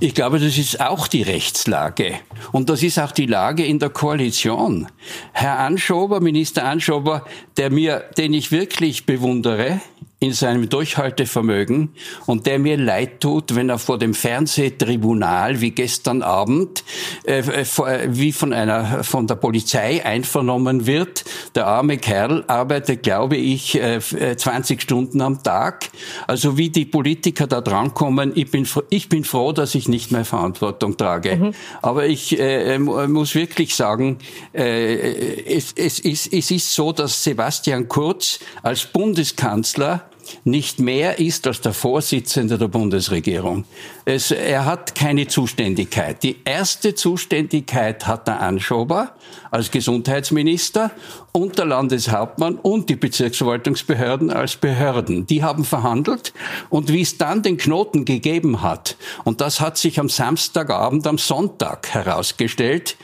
Ich 0.00 0.14
glaube, 0.14 0.35
das 0.38 0.58
ist 0.58 0.80
auch 0.80 1.08
die 1.08 1.22
Rechtslage. 1.22 2.14
Und 2.52 2.68
das 2.68 2.82
ist 2.82 2.98
auch 2.98 3.12
die 3.12 3.26
Lage 3.26 3.64
in 3.64 3.78
der 3.78 3.90
Koalition. 3.90 4.88
Herr 5.32 5.58
Anschober, 5.58 6.20
Minister 6.20 6.64
Anschober, 6.64 7.24
der 7.56 7.70
mir, 7.70 8.04
den 8.16 8.32
ich 8.34 8.52
wirklich 8.52 9.06
bewundere, 9.06 9.80
in 10.18 10.32
seinem 10.32 10.70
Durchhaltevermögen 10.70 11.90
und 12.24 12.46
der 12.46 12.58
mir 12.58 12.78
leid 12.78 13.20
tut, 13.20 13.54
wenn 13.54 13.68
er 13.68 13.78
vor 13.78 13.98
dem 13.98 14.14
Fernsehtribunal 14.14 15.60
wie 15.60 15.72
gestern 15.72 16.22
Abend 16.22 16.84
äh, 17.24 17.40
äh, 17.40 17.66
wie 18.08 18.32
von 18.32 18.54
einer 18.54 19.04
von 19.04 19.26
der 19.26 19.34
Polizei 19.34 20.02
einvernommen 20.06 20.86
wird. 20.86 21.24
Der 21.54 21.66
arme 21.66 21.98
Kerl 21.98 22.44
arbeitet, 22.46 23.02
glaube 23.02 23.36
ich, 23.36 23.78
äh, 23.78 24.00
20 24.00 24.78
äh, 24.78 24.82
Stunden 24.82 25.20
am 25.20 25.42
Tag. 25.42 25.90
Also 26.26 26.56
wie 26.56 26.70
die 26.70 26.86
Politiker 26.86 27.46
da 27.46 27.60
drankommen, 27.60 28.32
ich 28.34 28.50
bin 28.50 28.66
ich 28.88 29.10
bin 29.10 29.22
froh, 29.22 29.52
dass 29.52 29.74
ich 29.74 29.86
nicht 29.86 30.12
mehr 30.12 30.24
Verantwortung 30.24 30.96
trage. 30.96 31.36
Mhm. 31.36 31.54
Aber 31.82 32.06
ich 32.06 32.38
äh, 32.40 32.78
muss 32.78 33.34
wirklich 33.34 33.74
sagen, 33.74 34.16
äh, 34.54 34.94
es, 35.42 35.74
es, 35.76 35.98
ist, 35.98 36.32
es 36.32 36.50
ist 36.50 36.72
so, 36.72 36.92
dass 36.92 37.22
Sebastian 37.22 37.86
Kurz 37.88 38.40
als 38.62 38.86
Bundeskanzler 38.86 40.06
nicht 40.44 40.80
mehr 40.80 41.18
ist 41.18 41.46
als 41.46 41.60
der 41.60 41.72
Vorsitzende 41.72 42.58
der 42.58 42.68
Bundesregierung. 42.68 43.64
Es, 44.04 44.30
er 44.30 44.64
hat 44.64 44.94
keine 44.94 45.26
Zuständigkeit. 45.26 46.22
Die 46.22 46.36
erste 46.44 46.94
Zuständigkeit 46.94 48.06
hat 48.06 48.28
der 48.28 48.40
Anschober 48.40 49.12
als 49.50 49.70
Gesundheitsminister 49.70 50.90
und 51.32 51.58
der 51.58 51.66
Landeshauptmann 51.66 52.56
und 52.56 52.88
die 52.88 52.96
Bezirksverwaltungsbehörden 52.96 54.30
als 54.30 54.56
Behörden. 54.56 55.26
Die 55.26 55.42
haben 55.42 55.64
verhandelt 55.64 56.32
und 56.70 56.92
wie 56.92 57.02
es 57.02 57.18
dann 57.18 57.42
den 57.42 57.56
Knoten 57.56 58.04
gegeben 58.04 58.62
hat, 58.62 58.96
und 59.24 59.40
das 59.40 59.60
hat 59.60 59.76
sich 59.76 60.00
am 60.00 60.08
Samstagabend, 60.08 61.06
am 61.06 61.18
Sonntag 61.18 61.88
herausgestellt, 61.92 62.96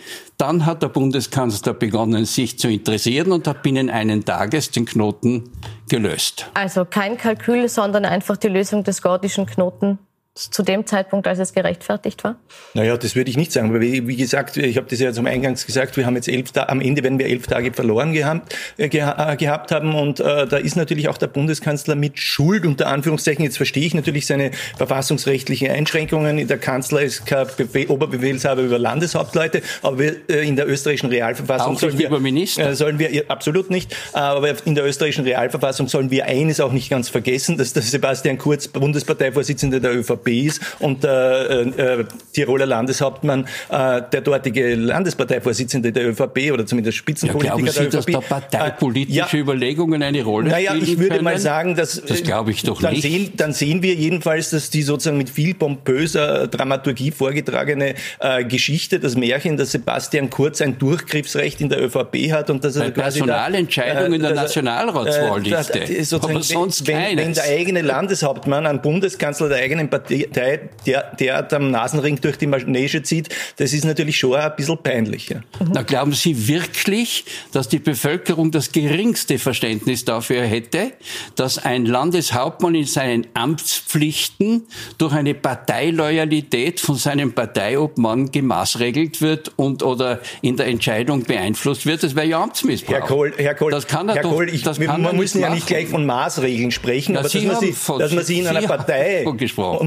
dann 0.42 0.66
hat 0.66 0.82
der 0.82 0.88
Bundeskanzler 0.88 1.72
begonnen, 1.72 2.24
sich 2.24 2.58
zu 2.58 2.68
interessieren 2.68 3.30
und 3.30 3.46
hat 3.46 3.62
binnen 3.62 3.88
einen 3.88 4.24
Tages 4.24 4.72
den 4.72 4.86
Knoten 4.86 5.52
gelöst. 5.88 6.50
Also 6.54 6.84
kein 6.84 7.16
Kalkül, 7.16 7.68
sondern 7.68 8.04
einfach 8.04 8.36
die 8.36 8.48
Lösung 8.48 8.82
des 8.82 9.02
gordischen 9.02 9.46
Knoten 9.46 10.00
zu 10.34 10.62
dem 10.62 10.86
Zeitpunkt, 10.86 11.26
als 11.26 11.38
es 11.38 11.52
gerechtfertigt 11.52 12.24
war? 12.24 12.36
Naja, 12.72 12.96
das 12.96 13.14
würde 13.14 13.28
ich 13.28 13.36
nicht 13.36 13.52
sagen. 13.52 13.68
Aber 13.68 13.82
wie, 13.82 14.08
wie 14.08 14.16
gesagt, 14.16 14.56
ich 14.56 14.78
habe 14.78 14.86
das 14.88 14.98
ja 14.98 15.12
zum 15.12 15.26
Eingangs 15.26 15.66
gesagt, 15.66 15.98
wir 15.98 16.06
haben 16.06 16.16
jetzt 16.16 16.28
elf 16.28 16.52
Tage, 16.52 16.70
am 16.70 16.80
Ende 16.80 17.02
werden 17.02 17.18
wir 17.18 17.26
elf 17.26 17.46
Tage 17.46 17.70
verloren 17.74 18.14
gehabt, 18.14 18.56
äh, 18.78 18.88
geha 18.88 19.32
äh, 19.32 19.36
gehabt 19.36 19.72
haben. 19.72 19.94
Und 19.94 20.20
äh, 20.20 20.46
da 20.46 20.56
ist 20.56 20.74
natürlich 20.74 21.10
auch 21.10 21.18
der 21.18 21.26
Bundeskanzler 21.26 21.96
mit 21.96 22.18
Schuld, 22.18 22.64
unter 22.64 22.86
Anführungszeichen. 22.86 23.44
Jetzt 23.44 23.58
verstehe 23.58 23.84
ich 23.84 23.92
natürlich 23.92 24.26
seine 24.26 24.52
verfassungsrechtlichen 24.78 25.70
Einschränkungen. 25.70 26.46
Der 26.46 26.58
Kanzler 26.58 27.02
ist 27.02 27.26
kein 27.26 27.46
Oberbefehlshaber 27.88 28.62
über 28.62 28.78
Landeshauptleute, 28.78 29.60
aber 29.82 29.98
wir, 29.98 30.16
äh, 30.30 30.48
in 30.48 30.56
der 30.56 30.66
österreichischen 30.66 31.10
Realverfassung 31.10 31.74
auch 31.74 31.80
sollen 31.80 31.98
wir, 31.98 32.06
über 32.06 32.20
Minister. 32.20 32.70
Äh, 32.70 32.74
sollen 32.74 32.98
wir 32.98 33.24
absolut 33.28 33.68
nicht. 33.68 33.94
Aber 34.14 34.54
in 34.64 34.74
der 34.74 34.86
österreichischen 34.86 35.24
Realverfassung 35.24 35.88
sollen 35.88 36.10
wir 36.10 36.24
eines 36.24 36.58
auch 36.58 36.72
nicht 36.72 36.88
ganz 36.88 37.10
vergessen, 37.10 37.58
dass 37.58 37.74
der 37.74 37.82
Sebastian 37.82 38.38
Kurz 38.38 38.66
Bundesparteivorsitzender 38.68 39.78
der 39.78 39.94
ÖVP 39.94 40.21
Ist 40.28 40.60
und 40.80 41.04
der 41.04 41.50
äh, 41.50 42.00
äh, 42.00 42.04
Tiroler 42.32 42.66
Landeshauptmann 42.66 43.46
äh, 43.68 44.02
der 44.12 44.20
dortige 44.20 44.74
Landesparteivorsitzende 44.74 45.92
der 45.92 46.08
ÖVP 46.10 46.52
oder 46.52 46.66
zumindest 46.66 46.98
Spitzenpolitiker 46.98 47.66
ja, 47.66 47.72
Sie, 47.72 47.78
der 47.78 47.86
ÖVP. 47.88 47.92
dass 47.92 48.06
da 48.06 48.20
parteipolitische 48.20 49.20
äh, 49.20 49.38
ja, 49.38 49.38
Überlegungen 49.38 50.02
eine 50.02 50.22
Rolle 50.22 50.50
naja, 50.50 50.70
spielen 50.70 50.84
ich 50.84 50.98
würde 50.98 51.08
können? 51.10 51.24
mal 51.24 51.38
sagen, 51.38 51.76
dass 51.76 52.02
das 52.02 52.22
glaube 52.22 52.50
ich 52.50 52.62
doch 52.62 52.80
dann 52.80 52.92
nicht. 52.92 53.02
Sehen, 53.02 53.32
dann 53.36 53.52
sehen 53.52 53.82
wir 53.82 53.94
jedenfalls, 53.94 54.50
dass 54.50 54.70
die 54.70 54.82
sozusagen 54.82 55.18
mit 55.18 55.30
viel 55.30 55.54
pompöser 55.54 56.48
Dramaturgie 56.48 57.10
vorgetragene 57.10 57.94
äh, 58.20 58.44
Geschichte, 58.44 59.00
das 59.00 59.16
Märchen, 59.16 59.56
dass 59.56 59.72
Sebastian 59.72 60.30
Kurz 60.30 60.60
ein 60.60 60.78
Durchgriffsrecht 60.78 61.60
in 61.60 61.68
der 61.68 61.82
ÖVP 61.82 62.32
hat 62.32 62.50
und 62.50 62.64
dass 62.64 62.76
er 62.76 62.84
Bei 62.84 62.90
Personalentscheidung 62.90 64.12
äh, 64.12 64.16
in 64.16 64.22
der 64.22 64.34
Nationalratsvorliste. 64.34 65.80
Äh, 65.80 66.04
Aber 66.20 66.42
sonst 66.42 66.86
wenn, 66.86 67.16
wenn 67.16 67.32
der 67.34 67.44
eigene 67.44 67.82
Landeshauptmann, 67.82 68.66
ein 68.66 68.80
Bundeskanzler 68.82 69.48
der 69.48 69.58
eigenen 69.58 69.90
Partei 69.90 70.11
Partei 70.18 70.60
der, 70.86 71.14
der 71.14 71.52
am 71.52 71.70
Nasenring 71.70 72.20
durch 72.20 72.36
die 72.36 72.46
Manege 72.46 73.02
zieht, 73.02 73.28
das 73.56 73.72
ist 73.72 73.84
natürlich 73.84 74.18
schon 74.18 74.34
ein 74.34 74.52
bisschen 74.56 74.78
peinlich. 74.78 75.28
Ja. 75.28 75.40
Na, 75.72 75.82
glauben 75.82 76.12
Sie 76.12 76.48
wirklich, 76.48 77.24
dass 77.52 77.68
die 77.68 77.78
Bevölkerung 77.78 78.50
das 78.50 78.72
geringste 78.72 79.38
Verständnis 79.38 80.04
dafür 80.04 80.42
hätte, 80.42 80.92
dass 81.36 81.58
ein 81.58 81.86
Landeshauptmann 81.86 82.74
in 82.74 82.86
seinen 82.86 83.26
Amtspflichten 83.34 84.66
durch 84.98 85.12
eine 85.12 85.34
Parteiloyalität 85.34 86.80
von 86.80 86.96
seinem 86.96 87.32
Parteiobmann 87.32 88.30
gemaßregelt 88.30 89.20
wird 89.20 89.52
und 89.56 89.82
oder 89.82 90.20
in 90.40 90.56
der 90.56 90.66
Entscheidung 90.66 91.24
beeinflusst 91.24 91.86
wird? 91.86 92.02
Das 92.02 92.14
wäre 92.14 92.26
ja 92.26 92.42
Amtsmissbrauch. 92.42 92.94
Herr 92.94 93.00
Kohl, 93.02 93.32
Herr 93.36 93.54
Kohl, 93.54 93.70
das 93.70 93.86
kann 93.86 94.08
er 94.08 94.16
Herr 94.16 94.22
doch, 94.22 94.32
Kohl 94.32 94.48
ich, 94.48 94.62
das 94.62 94.78
kann 94.80 95.02
man 95.02 95.16
muss 95.16 95.34
ja 95.34 95.50
nicht 95.50 95.66
gleich 95.66 95.88
von 95.88 96.04
Maßregeln 96.06 96.70
sprechen, 96.70 97.12
Na, 97.14 97.20
aber 97.20 97.28
dass 97.28 97.42
man, 97.42 97.60
sie, 97.60 97.74
dass 97.98 98.12
man 98.12 98.24
sie 98.24 98.40
in 98.40 98.46
einer 98.46 98.66
Partei, 98.66 99.24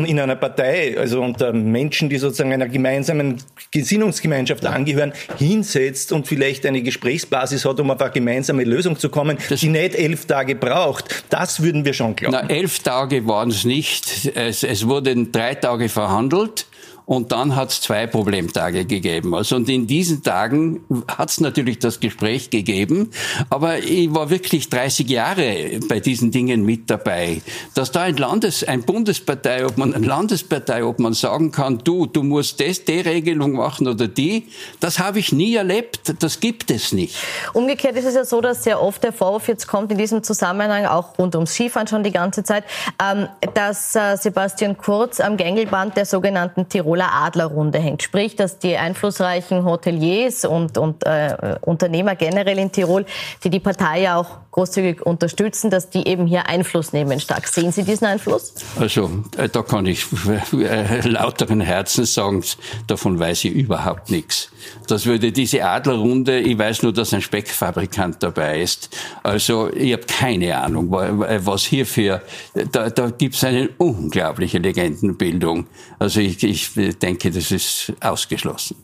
in 0.05 0.14
einer 0.19 0.35
Partei, 0.35 0.97
also 0.97 1.21
unter 1.21 1.53
Menschen, 1.53 2.09
die 2.09 2.17
sozusagen 2.17 2.53
einer 2.53 2.67
gemeinsamen 2.67 3.37
Gesinnungsgemeinschaft 3.71 4.65
angehören, 4.65 5.13
hinsetzt 5.37 6.11
und 6.11 6.27
vielleicht 6.27 6.65
eine 6.65 6.81
Gesprächsbasis 6.81 7.65
hat, 7.65 7.79
um 7.79 7.91
auf 7.91 8.01
eine 8.01 8.11
gemeinsame 8.11 8.63
Lösung 8.63 8.97
zu 8.97 9.09
kommen, 9.09 9.37
das 9.49 9.59
die 9.59 9.69
nicht 9.69 9.95
elf 9.95 10.25
Tage 10.25 10.55
braucht. 10.55 11.23
Das 11.29 11.61
würden 11.61 11.85
wir 11.85 11.93
schon 11.93 12.15
glauben. 12.15 12.37
Na, 12.41 12.49
elf 12.49 12.79
Tage 12.79 13.27
waren 13.27 13.49
es 13.49 13.65
nicht. 13.65 14.31
Es, 14.35 14.63
es 14.63 14.87
wurden 14.87 15.31
drei 15.31 15.55
Tage 15.55 15.89
verhandelt. 15.89 16.65
Und 17.05 17.31
dann 17.31 17.55
hat 17.55 17.69
es 17.69 17.81
zwei 17.81 18.07
Problemtage 18.07 18.85
gegeben. 18.85 19.35
Also 19.35 19.55
und 19.55 19.69
in 19.69 19.85
diesen 19.85 20.23
Tagen 20.23 20.81
hat 21.07 21.29
es 21.29 21.39
natürlich 21.39 21.79
das 21.79 21.99
Gespräch 21.99 22.49
gegeben, 22.49 23.11
aber 23.49 23.79
ich 23.79 24.13
war 24.13 24.29
wirklich 24.29 24.69
30 24.69 25.07
Jahre 25.09 25.79
bei 25.87 25.99
diesen 25.99 26.31
Dingen 26.31 26.65
mit 26.65 26.89
dabei. 26.89 27.41
Dass 27.75 27.91
da 27.91 28.01
ein 28.01 28.17
Landes-, 28.17 28.63
ein 28.63 28.83
Bundespartei, 28.83 29.65
ob 29.65 29.77
man 29.77 29.93
ein 29.93 30.03
Landespartei, 30.03 30.83
ob 30.83 30.99
man 30.99 31.13
sagen 31.13 31.51
kann, 31.51 31.79
du, 31.83 32.07
du 32.07 32.23
musst 32.23 32.59
das, 32.59 32.83
die 32.83 33.01
Regelung 33.01 33.53
machen 33.53 33.87
oder 33.87 34.07
die, 34.07 34.47
das 34.79 34.99
habe 34.99 35.19
ich 35.19 35.31
nie 35.31 35.55
erlebt. 35.55 36.15
Das 36.19 36.39
gibt 36.39 36.71
es 36.71 36.91
nicht. 36.91 37.15
Umgekehrt 37.53 37.95
ist 37.97 38.05
es 38.05 38.15
ja 38.15 38.25
so, 38.25 38.41
dass 38.41 38.63
sehr 38.63 38.81
oft 38.81 39.03
der 39.03 39.13
Vorwurf 39.13 39.47
jetzt 39.47 39.67
kommt 39.67 39.91
in 39.91 39.97
diesem 39.97 40.23
Zusammenhang, 40.23 40.85
auch 40.85 41.17
rund 41.19 41.35
ums 41.35 41.53
Skifahren 41.53 41.87
schon 41.87 42.03
die 42.03 42.11
ganze 42.11 42.43
Zeit, 42.43 42.63
ähm, 43.01 43.27
dass 43.53 43.95
äh, 43.95 44.17
Sebastian 44.17 44.77
Kurz 44.77 45.19
am 45.19 45.37
Gängelband 45.37 45.97
der 45.97 46.05
sogenannten 46.05 46.67
Tirol 46.67 46.94
Tiroler 46.95 47.13
Adlerrunde 47.13 47.79
hängt. 47.79 48.03
Sprich, 48.03 48.35
dass 48.35 48.59
die 48.59 48.77
einflussreichen 48.77 49.65
Hoteliers 49.65 50.45
und, 50.45 50.77
und 50.77 51.05
äh, 51.05 51.57
Unternehmer 51.61 52.15
generell 52.15 52.57
in 52.57 52.71
Tirol, 52.71 53.05
die 53.43 53.49
die 53.49 53.59
Partei 53.59 54.01
ja 54.01 54.17
auch 54.17 54.37
großzügig 54.51 55.05
unterstützen, 55.05 55.69
dass 55.69 55.89
die 55.89 56.07
eben 56.07 56.25
hier 56.25 56.47
Einfluss 56.47 56.93
nehmen 56.93 57.19
stark. 57.19 57.45
Sehen 57.47 57.73
Sie 57.73 57.83
diesen 57.83 58.07
Einfluss? 58.07 58.53
Also 58.79 59.09
äh, 59.37 59.49
da 59.49 59.61
kann 59.61 59.85
ich 59.85 60.05
äh, 60.53 61.01
lauteren 61.01 61.59
Herzens 61.59 62.13
sagen, 62.13 62.41
davon 62.87 63.19
weiß 63.19 63.43
ich 63.45 63.51
überhaupt 63.51 64.09
nichts. 64.09 64.49
Das 64.87 65.05
würde 65.05 65.31
diese 65.31 65.63
Adlerrunde, 65.65 66.39
ich 66.39 66.57
weiß 66.57 66.83
nur, 66.83 66.93
dass 66.93 67.13
ein 67.13 67.21
Speckfabrikant 67.21 68.23
dabei 68.23 68.61
ist. 68.61 68.95
Also 69.23 69.69
ich 69.73 69.91
habe 69.91 70.03
keine 70.03 70.57
Ahnung, 70.57 70.91
was 70.91 71.63
hier 71.63 71.85
für, 71.85 72.21
da, 72.71 72.89
da 72.89 73.09
gibt 73.09 73.35
es 73.35 73.43
eine 73.43 73.69
unglaubliche 73.77 74.59
Legendenbildung. 74.59 75.67
Also 75.99 76.21
ich, 76.21 76.43
ich 76.43 76.77
denke, 76.93 77.31
das 77.31 77.51
ist 77.51 77.93
ausgeschlossen 77.99 78.75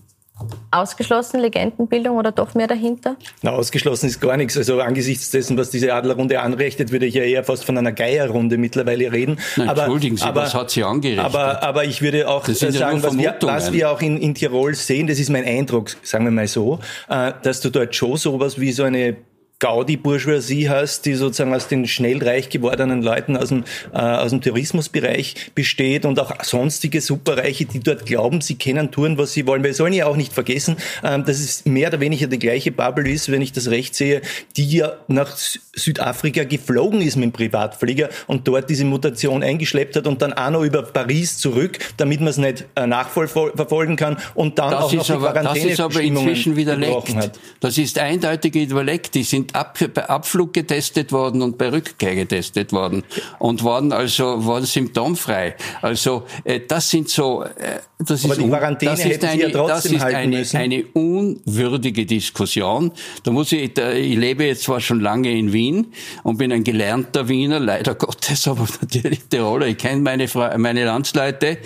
ausgeschlossen, 0.72 1.40
Legendenbildung 1.40 2.18
oder 2.18 2.32
doch 2.32 2.54
mehr 2.54 2.68
dahinter? 2.68 3.16
Na, 3.42 3.52
ausgeschlossen 3.52 4.08
ist 4.08 4.20
gar 4.20 4.38
nichts. 4.38 4.58
Also 4.58 4.80
angesichts 4.80 5.30
dessen, 5.32 5.58
was 5.58 5.70
diese 5.70 5.94
Adlerrunde 5.94 6.40
anrechnet, 6.40 6.92
würde 6.92 7.06
ich 7.06 7.16
ja 7.16 7.24
eher 7.24 7.44
fast 7.44 7.66
von 7.66 7.78
einer 7.78 7.92
Geierrunde 7.92 8.58
mittlerweile 8.58 9.12
reden. 9.12 9.38
Na, 9.56 9.70
aber, 9.70 9.84
entschuldigen 9.84 10.18
Sie, 10.18 10.24
aber, 10.24 10.44
was 10.44 10.54
hat 10.54 10.72
sie 10.72 10.84
angerechnet? 10.84 11.26
Aber, 11.26 11.64
aber 11.64 11.86
ich 11.86 12.02
würde 12.02 12.28
auch 12.30 12.46
sagen, 12.46 12.74
ja 12.74 13.04
was, 13.04 13.18
wir, 13.18 13.36
was 13.42 13.72
wir 13.74 13.92
auch 13.92 14.02
in, 14.02 14.18
in 14.18 14.36
Tirol 14.36 14.76
sehen, 14.76 15.08
das 15.08 15.20
ist 15.20 15.30
mein 15.30 15.46
Eindruck, 15.46 15.92
sagen 16.04 16.26
wir 16.26 16.32
mal 16.32 16.48
so, 16.48 16.80
äh, 17.10 17.34
dass 17.44 17.62
du 17.62 17.70
dort 17.70 17.96
schon 17.96 18.18
sowas 18.18 18.60
wie 18.60 18.72
so 18.72 18.84
eine 18.84 19.18
Gaudi-Bourgeoisie 19.62 20.69
hast, 20.69 21.06
die 21.06 21.13
sozusagen 21.13 21.54
aus 21.54 21.67
den 21.67 21.88
schnell 21.88 22.21
reich 22.21 22.50
gewordenen 22.50 23.04
Leuten 23.04 23.38
aus 23.38 23.50
dem, 23.50 23.63
äh, 23.93 24.00
aus 24.00 24.32
dem 24.32 24.41
Tourismusbereich 24.41 25.52
besteht 25.56 26.04
und 26.06 26.19
auch 26.19 26.43
sonstige 26.43 27.00
Superreiche, 27.00 27.65
die 27.65 27.80
dort 27.80 28.06
glauben, 28.06 28.41
sie 28.41 28.56
können 28.56 28.91
tun, 28.91 29.17
was 29.17 29.34
sie 29.34 29.45
wollen. 29.45 29.63
Wir 29.63 29.76
sollen 29.76 29.93
ja 29.93 30.08
auch 30.08 30.15
nicht 30.15 30.34
vergessen, 30.34 30.78
ähm, 31.04 31.24
dass 31.26 31.39
es 31.39 31.65
mehr 31.65 31.89
oder 31.89 32.00
weniger 32.00 32.28
die 32.28 32.39
gleiche 32.39 32.71
Bubble 32.71 33.10
ist, 33.10 33.32
wenn 33.32 33.41
ich 33.41 33.54
das 33.54 33.69
recht 33.69 33.93
sehe, 33.93 34.21
die 34.58 34.67
ja 34.67 34.93
nach 35.08 35.38
Südafrika 35.38 36.43
geflogen 36.43 37.02
ist 37.02 37.15
mit 37.15 37.26
dem 37.26 37.32
Privatflieger 37.32 38.10
und 38.26 38.47
dort 38.47 38.69
diese 38.69 38.86
Mutation 38.86 39.43
eingeschleppt 39.43 39.95
hat 39.95 40.08
und 40.08 40.24
dann 40.24 40.34
auch 40.34 40.50
noch 40.50 40.63
über 40.63 40.82
Paris 40.82 41.38
zurück, 41.38 41.78
damit 41.97 42.19
man 42.19 42.30
es 42.30 42.38
nicht 42.38 42.65
äh, 42.76 42.88
nachverfolgen 42.88 43.95
kann 43.95 44.17
und 44.34 44.58
dann 44.58 44.71
das 44.71 44.86
auch 44.86 44.93
noch 44.93 45.06
die 45.06 45.13
Quarantäne 45.13 45.43
Das 45.43 45.74
ist 45.74 45.80
aber 45.80 46.02
inzwischen 46.02 46.56
widerlegt. 46.56 47.15
Das 47.60 47.78
ist 47.78 48.00
eindeutig 48.00 48.56
widerlegt. 48.56 49.13
Die 49.13 49.24
sind 49.24 49.51
Ab, 49.54 49.78
bei 49.94 50.10
Abflug 50.10 50.54
getestet 50.54 51.12
worden 51.12 51.42
und 51.42 51.58
bei 51.58 51.70
Rückkehr 51.72 52.16
getestet 52.16 52.74
worden 52.74 53.04
und 53.40 53.64
waren 53.64 53.92
also 53.92 54.46
waren 54.46 54.66
symptomfrei. 54.66 55.56
Also 55.82 56.24
äh, 56.44 56.62
das 56.68 56.90
sind 56.90 57.10
so, 57.10 57.44
äh, 57.44 57.80
das 58.00 58.24
ist, 58.24 58.38
Quarantäne 58.38 58.92
das 58.92 59.06
ist 59.06 59.24
eine, 59.24 59.42
ja 59.42 59.68
das 59.68 59.86
ist 59.86 60.04
eine, 60.04 60.46
eine 60.54 60.86
unwürdige 60.94 62.06
Diskussion. 62.06 62.92
Da 63.24 63.32
muss 63.32 63.52
ich, 63.52 63.74
da, 63.74 63.94
ich 63.94 64.18
lebe 64.18 64.46
jetzt 64.46 64.64
zwar 64.64 64.80
schon 64.80 65.00
lange 65.00 65.32
in 65.32 65.54
Wien 65.54 65.88
und 66.24 66.38
bin 66.38 66.52
ein 66.52 66.64
gelernter 66.64 67.28
Wiener, 67.28 67.60
leider 67.60 67.96
Gottes, 67.96 68.48
aber 68.48 68.68
natürlich 68.82 69.22
Tiroler. 69.30 69.68
Ich 69.68 69.78
kenne 69.78 70.02
meine, 70.02 70.28
meine 70.58 70.86
Landsleute. 70.86 71.58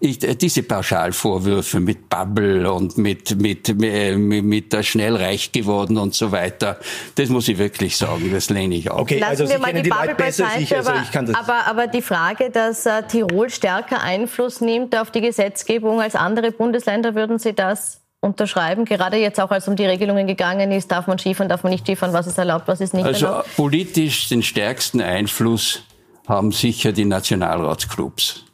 Ich, 0.00 0.22
äh, 0.22 0.34
diese 0.34 0.62
Pauschalvorwürfe 0.62 1.80
mit 1.80 2.08
Bubble 2.08 2.70
und 2.70 2.98
mit 2.98 3.22
mit 3.40 3.62
mit, 3.68 4.18
mit, 4.18 4.44
mit 4.44 4.72
der 4.72 4.82
schnell 4.82 5.16
reich 5.16 5.52
geworden 5.52 5.98
und 5.98 6.14
so 6.14 6.32
weiter, 6.32 6.78
das 7.14 7.28
muss 7.32 7.48
ich 7.48 7.58
wirklich 7.58 7.96
sagen, 7.96 8.30
das 8.32 8.50
lehne 8.50 8.76
ich 8.76 8.90
auch. 8.90 9.00
Okay, 9.00 9.18
Lassen 9.18 9.30
also 9.30 9.48
wir 9.48 9.56
Sie 9.56 9.58
mal 9.58 9.72
die, 9.72 9.82
die 9.82 9.90
Bubble 9.90 10.14
beiseite, 10.14 10.62
ich, 10.62 10.76
also 10.76 10.92
ich 11.02 11.10
kann 11.10 11.26
das 11.26 11.34
aber, 11.34 11.66
aber 11.66 11.86
die 11.88 12.02
Frage, 12.02 12.50
dass 12.50 12.86
äh, 12.86 13.02
Tirol 13.02 13.50
stärker 13.50 14.02
Einfluss 14.02 14.60
nimmt 14.60 14.96
auf 14.96 15.10
die 15.10 15.20
Gesetzgebung 15.20 16.00
als 16.00 16.14
andere 16.14 16.52
Bundesländer, 16.52 17.14
würden 17.14 17.38
Sie 17.38 17.52
das 17.52 18.02
unterschreiben? 18.20 18.84
Gerade 18.84 19.16
jetzt 19.16 19.40
auch, 19.40 19.50
als 19.50 19.66
um 19.66 19.76
die 19.76 19.84
Regelungen 19.84 20.26
gegangen 20.26 20.70
ist, 20.70 20.92
darf 20.92 21.06
man 21.06 21.18
Skifahren, 21.18 21.48
darf 21.48 21.64
man 21.64 21.72
nicht 21.72 21.84
Skifahren, 21.84 22.14
was 22.14 22.26
ist 22.26 22.38
erlaubt, 22.38 22.68
was 22.68 22.80
ist 22.80 22.94
nicht 22.94 23.04
also 23.04 23.26
erlaubt? 23.26 23.46
Also 23.48 23.56
politisch 23.56 24.28
den 24.28 24.42
stärksten 24.42 25.00
Einfluss 25.00 25.82
haben 26.28 26.52
sicher 26.52 26.92
die 26.92 27.04
Nationalratsclubs, 27.04 28.44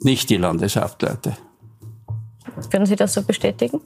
nicht 0.00 0.28
die 0.28 0.36
Landeshauptleute. 0.36 1.36
Würden 2.70 2.86
Sie 2.86 2.96
das 2.96 3.14
so 3.14 3.22
bestätigen? 3.22 3.80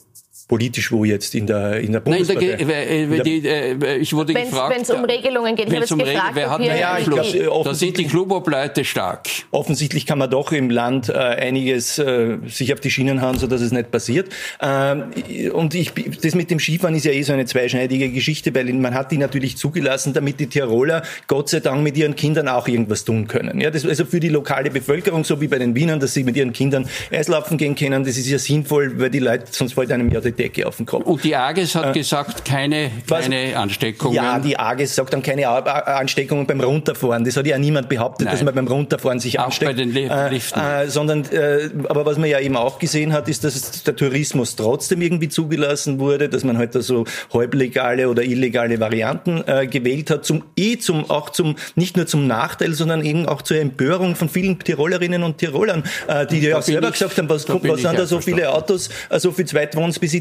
Politisch 0.49 0.93
wo 0.93 1.05
jetzt? 1.05 1.35
In 1.35 1.49
der, 1.49 1.81
in 1.81 1.91
der 1.91 1.99
Bundespartei? 1.99 2.57
Nein, 2.61 3.13
äh, 3.13 3.23
die, 3.23 3.49
äh, 3.49 3.97
ich 3.97 4.13
wurde 4.13 4.33
wenn's, 4.33 4.51
gefragt... 4.51 4.77
Wenn 4.77 4.83
es 4.83 4.91
um 4.91 5.05
Regelungen 5.05 5.57
geht, 5.57 5.67
ich 5.73 5.75
habe 5.75 5.87
um 5.93 5.99
gefragt, 5.99 6.31
wer 6.35 6.51
hat 6.51 6.61
mehr 6.61 6.79
ja, 6.79 6.93
Einfluss? 6.93 7.33
Glaub, 7.33 7.65
da 7.65 7.75
sind 7.75 7.99
die 7.99 8.05
Klubobleute 8.05 8.85
stark. 8.85 9.27
Offensichtlich 9.51 10.07
kann 10.07 10.19
man 10.19 10.31
doch 10.31 10.53
im 10.53 10.71
Land 10.71 11.09
äh, 11.09 11.15
einiges 11.15 11.99
äh, 11.99 12.39
sich 12.47 12.73
auf 12.73 12.79
die 12.79 12.93
Schienen 12.93 13.23
hauen, 13.23 13.39
so 13.39 13.49
dass 13.49 13.61
es 13.61 13.73
nicht 13.73 13.91
passiert. 13.91 14.29
Ähm, 14.63 15.07
und 15.53 15.75
ich, 15.75 15.91
das 16.23 16.37
mit 16.37 16.53
dem 16.53 16.61
Skifahren 16.61 16.95
ist 16.95 17.07
ja 17.07 17.11
eh 17.11 17.23
so 17.23 17.33
eine 17.33 17.47
zweischneidige 17.47 18.11
Geschichte, 18.11 18.55
weil 18.55 18.73
man 18.75 18.95
hat 18.95 19.11
die 19.11 19.19
natürlich 19.19 19.57
zugelassen, 19.57 20.13
damit 20.13 20.39
die 20.39 20.47
Tiroler 20.47 21.03
Gott 21.27 21.49
sei 21.49 21.59
Dank 21.59 21.83
mit 21.83 21.97
ihren 21.97 22.15
Kindern 22.15 22.47
auch 22.47 22.69
irgendwas 22.69 23.05
tun 23.05 23.27
können. 23.27 23.61
Ja, 23.61 23.73
das, 23.73 23.85
also 23.85 24.05
für 24.05 24.21
die 24.21 24.29
lokale 24.29 24.71
Bevölkerung, 24.71 25.25
so 25.25 25.41
wie 25.41 25.49
bei 25.49 25.59
den 25.59 25.75
Wienern, 25.75 25.99
dass 25.99 26.15
sie 26.15 26.23
mit 26.23 26.37
ihren 26.37 26.53
Kindern 26.53 26.89
Eislaufen 27.11 27.59
gehen 27.59 27.75
können, 27.75 28.05
das 28.05 28.17
ist 28.17 28.29
ja 28.29 28.39
sinnvoll, 28.39 29.01
weil 29.01 29.11
die 29.11 29.19
Leute, 29.19 29.47
sonst 29.51 29.73
fällt 29.73 29.91
einem 29.91 30.09
ja 30.13 30.21
die 30.21 30.36
Decke 30.37 30.67
auf 30.67 30.77
den 30.77 30.87
Kopf. 30.87 31.05
Und 31.05 31.25
die 31.25 31.35
AGES 31.35 31.75
hat 31.75 31.97
äh, 31.97 31.99
gesagt, 31.99 32.45
keine, 32.45 32.91
keine 33.09 33.59
Ansteckungen. 33.59 34.15
Ja, 34.15 34.39
die 34.39 34.59
AGES 34.59 34.95
sagt 34.95 35.13
dann 35.13 35.23
keine 35.23 35.49
Ansteckungen 35.49 36.47
beim 36.47 36.61
Runterfahren. 36.61 37.25
Das 37.25 37.37
hat 37.37 37.47
ja 37.47 37.59
niemand 37.59 37.89
behauptet, 37.89 38.27
Nein. 38.27 38.35
dass 38.35 38.45
man 38.45 38.55
beim 38.55 38.67
Runterfahren 38.67 39.19
sich 39.19 39.39
auch 39.39 39.47
ansteckt. 39.47 39.71
Bei 39.71 39.85
den 39.85 39.95
äh, 39.97 40.29
Liften. 40.31 40.61
Äh, 40.61 40.89
sondern, 40.89 41.25
äh, 41.33 41.71
aber 41.89 42.07
was 42.07 42.19
man 42.19 42.29
ja 42.29 42.41
eben 42.41 42.57
auch 42.57 42.79
gesehen 42.79 43.13
hat, 43.13 43.29
ist, 43.29 43.45
dass 43.45 43.83
der 43.83 43.97
Tourismus 43.97 44.57
trotzdem 44.57 45.03
irgendwie 45.03 45.29
zugelassen 45.29 45.99
wurde, 45.99 46.29
dass 46.29 46.45
man 46.45 46.59
halt 46.59 46.75
da 46.75 46.81
so 46.81 47.05
halblegale 47.33 48.09
oder 48.09 48.23
illegale 48.23 48.79
Varianten 48.81 49.43
äh, 49.47 49.67
gewählt 49.67 50.11
hat, 50.11 50.25
zum 50.25 50.45
eh 50.57 50.79
zum 50.79 51.11
auch 51.11 51.31
zum 51.31 51.57
nicht 51.75 51.97
nur 51.97 52.07
zum 52.07 52.27
Nachteil, 52.27 52.73
sondern 52.75 53.05
eben 53.05 53.27
auch 53.27 53.43
zur 53.43 53.59
Empörung 53.59 54.17
von 54.17 54.29
vielen 54.29 54.59
Tirolerinnen 54.59 55.23
und 55.23 55.39
Tirolern, 55.39 55.85
äh, 56.07 56.27
die 56.27 56.41
ja 56.41 56.59
auch 56.59 56.63
selber 56.63 56.89
ich, 56.89 56.95
gesagt 56.95 57.19
haben, 57.19 57.29
was, 57.29 57.49
was 57.49 57.81
sind 57.81 57.99
da 57.99 58.07
so 58.07 58.21
viele 58.21 58.53
Autos, 58.53 58.91
äh, 59.09 59.19
so 59.19 59.33
viel 59.33 59.47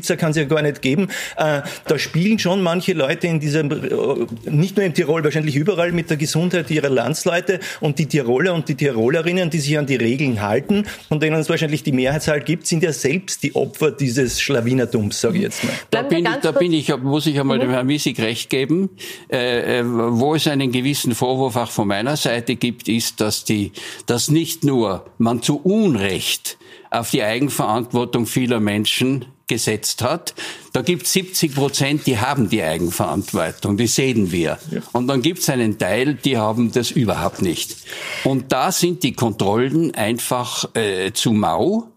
Zweitwohnsbesitzer 0.06 0.18
kann 0.18 0.32
es 0.32 0.38
ja 0.38 0.44
gar 0.46 0.62
nicht 0.62 0.82
geben. 0.82 1.08
Äh, 1.38 1.62
da 1.88 2.00
spielen 2.00 2.39
schon 2.39 2.62
manche 2.62 2.94
Leute 2.94 3.28
in 3.28 3.39
diesem, 3.39 3.72
äh, 3.72 4.50
nicht 4.50 4.78
nur 4.78 4.86
in 4.86 4.94
Tirol, 4.94 5.24
wahrscheinlich 5.24 5.56
überall 5.56 5.91
mit 5.91 6.10
der 6.10 6.18
Gesundheit 6.18 6.70
ihrer 6.72 6.89
Landsleute 6.89 7.60
und 7.80 8.00
die 8.00 8.06
Tiroler 8.06 8.54
und 8.54 8.70
die 8.70 8.76
Tirolerinnen, 8.76 9.50
die 9.50 9.60
sich 9.60 9.78
an 9.78 9.86
die 9.86 9.96
Regeln 9.96 10.41
halten, 10.41 10.86
von 11.08 11.20
denen 11.20 11.39
es 11.39 11.50
wahrscheinlich 11.50 11.84
die 11.84 11.91
Mehrheitszahl 11.91 12.41
gibt, 12.41 12.68
sind 12.68 12.84
ja 12.84 12.94
selbst 12.94 13.44
die 13.44 13.56
Opfer 13.56 13.91
dieses 13.91 14.41
Schlawinertums, 14.41 15.20
sage 15.22 15.38
ich 15.38 15.44
jetzt 15.44 15.63
mal. 15.63 15.74
Da 15.91 16.02
bin, 16.04 16.26
ich, 16.26 16.36
da 16.41 16.52
bin 16.52 16.74
ich, 16.74 16.96
muss 16.98 17.26
ich 17.26 17.39
einmal 17.39 17.60
dem 17.60 17.72
Herrn 17.72 17.88
Wiesig 17.88 18.20
recht 18.20 18.50
geben. 18.50 18.89
Äh, 19.32 19.80
äh, 19.80 19.84
wo 19.86 20.36
es 20.36 20.48
einen 20.48 20.72
gewissen 20.72 21.15
Vorwurf 21.15 21.56
auch 21.56 21.72
von 21.72 21.88
meiner 21.88 22.18
Seite 22.18 22.56
gibt, 22.56 22.88
ist, 22.88 23.22
dass 23.22 23.44
die, 23.44 23.72
dass 24.06 24.30
nicht 24.30 24.63
nur 24.63 25.06
man 25.18 25.41
zu 25.41 25.58
Unrecht 25.58 26.58
auf 26.91 27.12
die 27.12 27.24
Eigenverantwortung 27.24 28.26
vieler 28.26 28.60
Menschen 28.60 29.26
gesetzt 29.47 30.01
hat. 30.01 30.34
Da 30.73 30.81
gibt 30.81 31.03
es 31.03 31.13
70 31.13 31.55
Prozent, 31.55 32.08
die 32.08 32.19
haben 32.19 32.49
die 32.49 32.63
Eigenverantwortung, 32.63 33.77
die 33.77 33.88
sehen 33.88 34.31
wir. 34.31 34.58
Ja. 34.71 34.81
Und 34.91 35.08
dann 35.08 35.21
gibt 35.21 35.39
es 35.39 35.49
einen 35.49 35.77
Teil, 35.77 36.15
die 36.15 36.38
haben 36.38 36.71
das 36.71 36.91
überhaupt 36.91 37.41
nicht. 37.41 37.75
Und 38.23 38.51
da 38.51 38.71
sind 38.71 39.03
die 39.03 39.13
Kontrollen 39.13 39.93
einfach 39.95 40.75
äh, 40.75 41.12
zu 41.13 41.31
mau. 41.31 41.88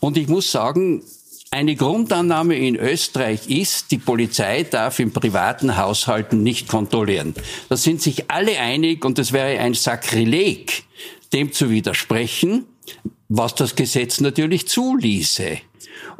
Und 0.00 0.16
ich 0.16 0.28
muss 0.28 0.52
sagen, 0.52 1.02
eine 1.50 1.76
Grundannahme 1.76 2.56
in 2.56 2.76
Österreich 2.76 3.48
ist, 3.48 3.90
die 3.90 3.98
Polizei 3.98 4.64
darf 4.64 4.98
in 4.98 5.12
privaten 5.12 5.78
Haushalten 5.78 6.42
nicht 6.42 6.68
kontrollieren. 6.68 7.34
Da 7.70 7.76
sind 7.76 8.02
sich 8.02 8.30
alle 8.30 8.58
einig 8.58 9.04
und 9.04 9.18
es 9.18 9.32
wäre 9.32 9.58
ein 9.58 9.72
Sakrileg, 9.72 10.84
dem 11.32 11.52
zu 11.52 11.70
widersprechen, 11.70 12.66
was 13.28 13.54
das 13.54 13.76
Gesetz 13.76 14.20
natürlich 14.20 14.68
zuließe. 14.68 15.58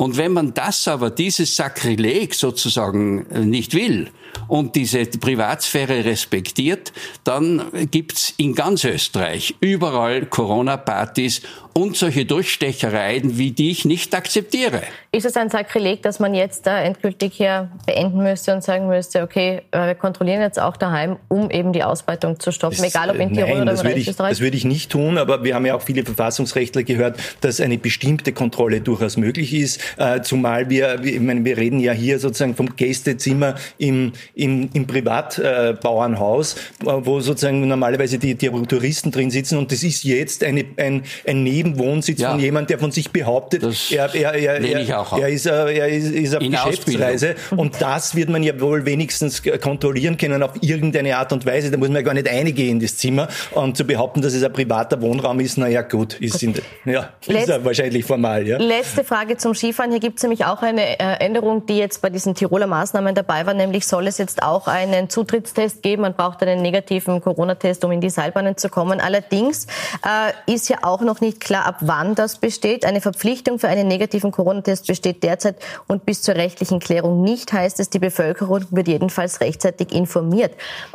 Und 0.00 0.16
wenn 0.16 0.32
man 0.32 0.54
das 0.54 0.86
aber, 0.86 1.10
dieses 1.10 1.56
Sakrileg 1.56 2.32
sozusagen 2.32 3.26
äh, 3.30 3.40
nicht 3.40 3.74
will 3.74 4.10
und 4.46 4.76
diese 4.76 5.04
Privatsphäre 5.04 6.04
respektiert, 6.04 6.92
dann 7.24 7.62
gibt's 7.90 8.32
in 8.36 8.54
ganz 8.54 8.84
Österreich 8.84 9.56
überall 9.60 10.26
Corona-Partys 10.26 11.42
und 11.78 11.96
solche 11.96 12.24
Durchstechereien, 12.24 13.38
wie 13.38 13.52
die 13.52 13.70
ich 13.70 13.84
nicht 13.84 14.14
akzeptiere. 14.14 14.82
Ist 15.12 15.24
es 15.24 15.36
ein 15.36 15.48
Sakrileg, 15.48 16.02
dass 16.02 16.18
man 16.18 16.34
jetzt 16.34 16.66
da 16.66 16.80
endgültig 16.80 17.34
hier 17.34 17.70
beenden 17.86 18.22
müsste 18.22 18.52
und 18.52 18.62
sagen 18.62 18.88
müsste, 18.88 19.22
okay, 19.22 19.62
äh, 19.70 19.86
wir 19.86 19.94
kontrollieren 19.94 20.40
jetzt 20.40 20.60
auch 20.60 20.76
daheim, 20.76 21.16
um 21.28 21.50
eben 21.50 21.72
die 21.72 21.84
Ausbreitung 21.84 22.40
zu 22.40 22.52
stoppen, 22.52 22.78
das, 22.78 22.86
egal 22.86 23.10
ob 23.10 23.16
in 23.16 23.32
Tirol 23.32 23.64
nein, 23.64 23.78
oder 23.78 23.90
in 23.90 23.98
Österreich? 23.98 24.30
Das 24.30 24.40
würde 24.40 24.56
ich 24.56 24.64
nicht 24.64 24.90
tun, 24.90 25.18
aber 25.18 25.44
wir 25.44 25.54
haben 25.54 25.66
ja 25.66 25.74
auch 25.74 25.82
viele 25.82 26.04
Verfassungsrechtler 26.04 26.82
gehört, 26.82 27.18
dass 27.40 27.60
eine 27.60 27.78
bestimmte 27.78 28.32
Kontrolle 28.32 28.80
durchaus 28.80 29.16
möglich 29.16 29.54
ist, 29.54 29.80
äh, 29.96 30.20
zumal 30.22 30.68
wir, 30.70 31.00
ich 31.02 31.20
meine, 31.20 31.44
wir 31.44 31.56
reden 31.56 31.80
ja 31.80 31.92
hier 31.92 32.18
sozusagen 32.18 32.54
vom 32.54 32.76
Gästezimmer 32.76 33.54
im, 33.78 34.12
im, 34.34 34.68
im 34.72 34.86
Privatbauernhaus, 34.86 36.54
äh, 36.54 36.86
wo 36.86 37.20
sozusagen 37.20 37.66
normalerweise 37.66 38.18
die, 38.18 38.34
die 38.34 38.48
Touristen 38.48 39.10
drin 39.10 39.30
sitzen 39.30 39.58
und 39.58 39.72
das 39.72 39.82
ist 39.82 40.04
jetzt 40.04 40.44
eine, 40.44 40.64
ein, 40.76 41.02
ein 41.26 41.42
Nebenwohnsitz 41.42 42.20
ja. 42.20 42.30
von 42.30 42.40
jemand, 42.40 42.70
der 42.70 42.78
von 42.78 42.90
sich 42.90 43.10
behauptet, 43.10 43.62
er, 43.90 44.14
er, 44.14 44.34
er, 44.34 44.60
er, 44.60 45.00
auf. 45.12 45.12
Er 45.12 45.28
ist, 45.28 45.46
äh, 45.46 45.50
er 45.50 45.88
ist, 45.88 46.10
ist 46.10 46.36
auf 46.36 46.42
In 46.42 46.52
Geschäftsreise 46.52 47.34
und 47.56 47.80
das 47.80 48.14
wird 48.14 48.28
man 48.28 48.42
ja 48.42 48.58
wohl 48.60 48.84
wenigstens 48.84 49.42
kontrollieren 49.60 50.16
können 50.16 50.42
auf 50.42 50.52
irgendeine 50.60 51.16
Art 51.16 51.32
und 51.32 51.46
Weise. 51.46 51.70
Da 51.70 51.76
muss 51.76 51.88
man 51.88 51.96
ja 51.96 52.02
gar 52.02 52.14
nicht 52.14 52.28
eingehen 52.28 52.70
in 52.70 52.80
das 52.80 52.96
Zimmer 52.96 53.28
und 53.52 53.76
zu 53.76 53.84
behaupten, 53.84 54.22
dass 54.22 54.34
es 54.34 54.42
ein 54.42 54.52
privater 54.52 55.00
Wohnraum 55.00 55.40
ist, 55.40 55.58
naja 55.58 55.82
gut, 55.82 56.14
ist, 56.14 56.42
in, 56.42 56.54
ja, 56.84 57.10
ist 57.26 57.48
ja 57.48 57.64
wahrscheinlich 57.64 58.04
formal. 58.04 58.46
Ja. 58.46 58.58
Letzte 58.58 59.04
Frage 59.04 59.36
zum 59.36 59.54
Skifahren. 59.78 59.90
Hier 59.92 60.00
gibt 60.00 60.18
es 60.18 60.22
nämlich 60.22 60.44
auch 60.44 60.62
eine 60.62 60.98
äh, 60.98 61.24
Änderung, 61.24 61.66
die 61.66 61.78
jetzt 61.78 62.02
bei 62.02 62.10
diesen 62.10 62.34
Tiroler 62.34 62.66
Maßnahmen 62.66 63.14
dabei 63.14 63.46
war, 63.46 63.54
nämlich 63.54 63.86
soll 63.86 64.06
es 64.08 64.18
jetzt 64.18 64.42
auch 64.42 64.66
einen 64.66 65.08
Zutrittstest 65.08 65.82
geben. 65.82 66.02
Man 66.02 66.14
braucht 66.14 66.42
einen 66.42 66.62
negativen 66.62 67.20
Corona-Test, 67.20 67.84
um 67.84 67.92
in 67.92 68.00
die 68.00 68.10
Seilbahnen 68.10 68.56
zu 68.56 68.68
kommen. 68.68 69.00
Allerdings 69.00 69.66
äh, 70.04 70.52
ist 70.52 70.68
ja 70.68 70.78
auch 70.82 71.00
noch 71.00 71.20
nicht 71.20 71.40
klar, 71.40 71.66
ab 71.66 71.76
wann 71.80 72.14
das 72.14 72.38
besteht. 72.38 72.84
Eine 72.84 73.00
Verpflichtung 73.00 73.58
für 73.58 73.68
einen 73.68 73.88
negativen 73.88 74.32
Corona-Test 74.32 74.86
besteht 74.86 75.22
derzeit 75.22 75.56
und 75.86 76.04
bis 76.04 76.22
zur 76.22 76.34
rechtlichen 76.34 76.80
Klärung 76.80 77.22
nicht, 77.22 77.52
heißt 77.52 77.78
es, 77.80 77.90
die 77.90 77.98
Bevölkerung 77.98 78.64
wird 78.70 78.88
jedenfalls 78.88 79.40
rechtzeitig 79.40 79.92
informiert. 79.92 80.52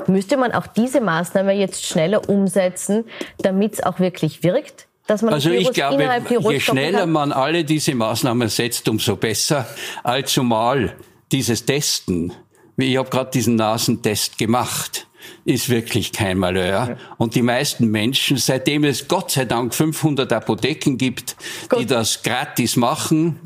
Müsste 0.07 0.37
man 0.37 0.51
auch 0.51 0.67
diese 0.67 0.99
Maßnahme 0.99 1.53
jetzt 1.53 1.85
schneller 1.85 2.27
umsetzen, 2.27 3.05
damit 3.39 3.73
es 3.73 3.83
auch 3.83 3.99
wirklich 3.99 4.43
wirkt? 4.43 4.87
Also 5.07 5.49
ich 5.49 5.71
glaube, 5.73 6.21
je 6.49 6.59
schneller 6.59 7.05
man 7.05 7.31
alle 7.31 7.63
diese 7.63 7.93
Maßnahmen 7.93 8.47
setzt, 8.47 8.87
umso 8.87 9.15
besser. 9.15 9.67
Allzumal 10.03 10.95
dieses 11.31 11.65
Testen, 11.65 12.31
wie 12.77 12.91
ich 12.91 12.97
habe 12.97 13.09
gerade 13.09 13.31
diesen 13.31 13.55
Nasentest 13.55 14.37
gemacht, 14.37 15.07
ist 15.45 15.69
wirklich 15.69 16.11
kein 16.11 16.37
Malheur. 16.37 16.97
Und 17.17 17.35
die 17.35 17.41
meisten 17.41 17.87
Menschen, 17.87 18.37
seitdem 18.37 18.83
es 18.83 19.07
Gott 19.07 19.31
sei 19.31 19.45
Dank 19.45 19.73
500 19.73 20.31
Apotheken 20.31 20.97
gibt, 20.97 21.35
Gott. 21.69 21.79
die 21.79 21.85
das 21.85 22.23
gratis 22.23 22.75
machen, 22.75 23.39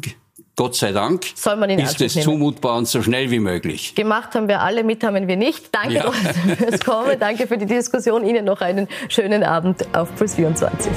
Gott 0.56 0.76
sei 0.76 0.92
Dank 0.92 1.24
Soll 1.36 1.56
man 1.56 1.70
in 1.70 1.80
ist 1.80 2.02
es 2.02 2.14
zumutbar 2.16 2.78
und 2.78 2.88
so 2.88 3.04
schnell 3.04 3.30
wie 3.30 3.40
möglich. 3.40 3.94
Gemacht 3.94 4.34
haben 4.34 4.48
wir 4.48 4.62
alle, 4.62 4.84
mit 4.84 5.04
haben 5.04 5.28
wir 5.28 5.38
nicht. 5.38 5.70
Danke 5.72 5.94
ja. 5.94 6.12
fürs 6.58 6.80
Kommen, 6.80 7.20
danke 7.20 7.46
für 7.46 7.58
die 7.58 7.68
Diskussion. 7.68 8.26
Ihnen 8.26 8.44
noch 8.46 8.62
einen 8.62 8.88
schönen 9.08 9.44
Abend 9.44 9.86
auf 9.96 10.14
Plus 10.16 10.34
24. 10.34 10.92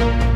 Thank 0.00 0.24
you 0.24 0.29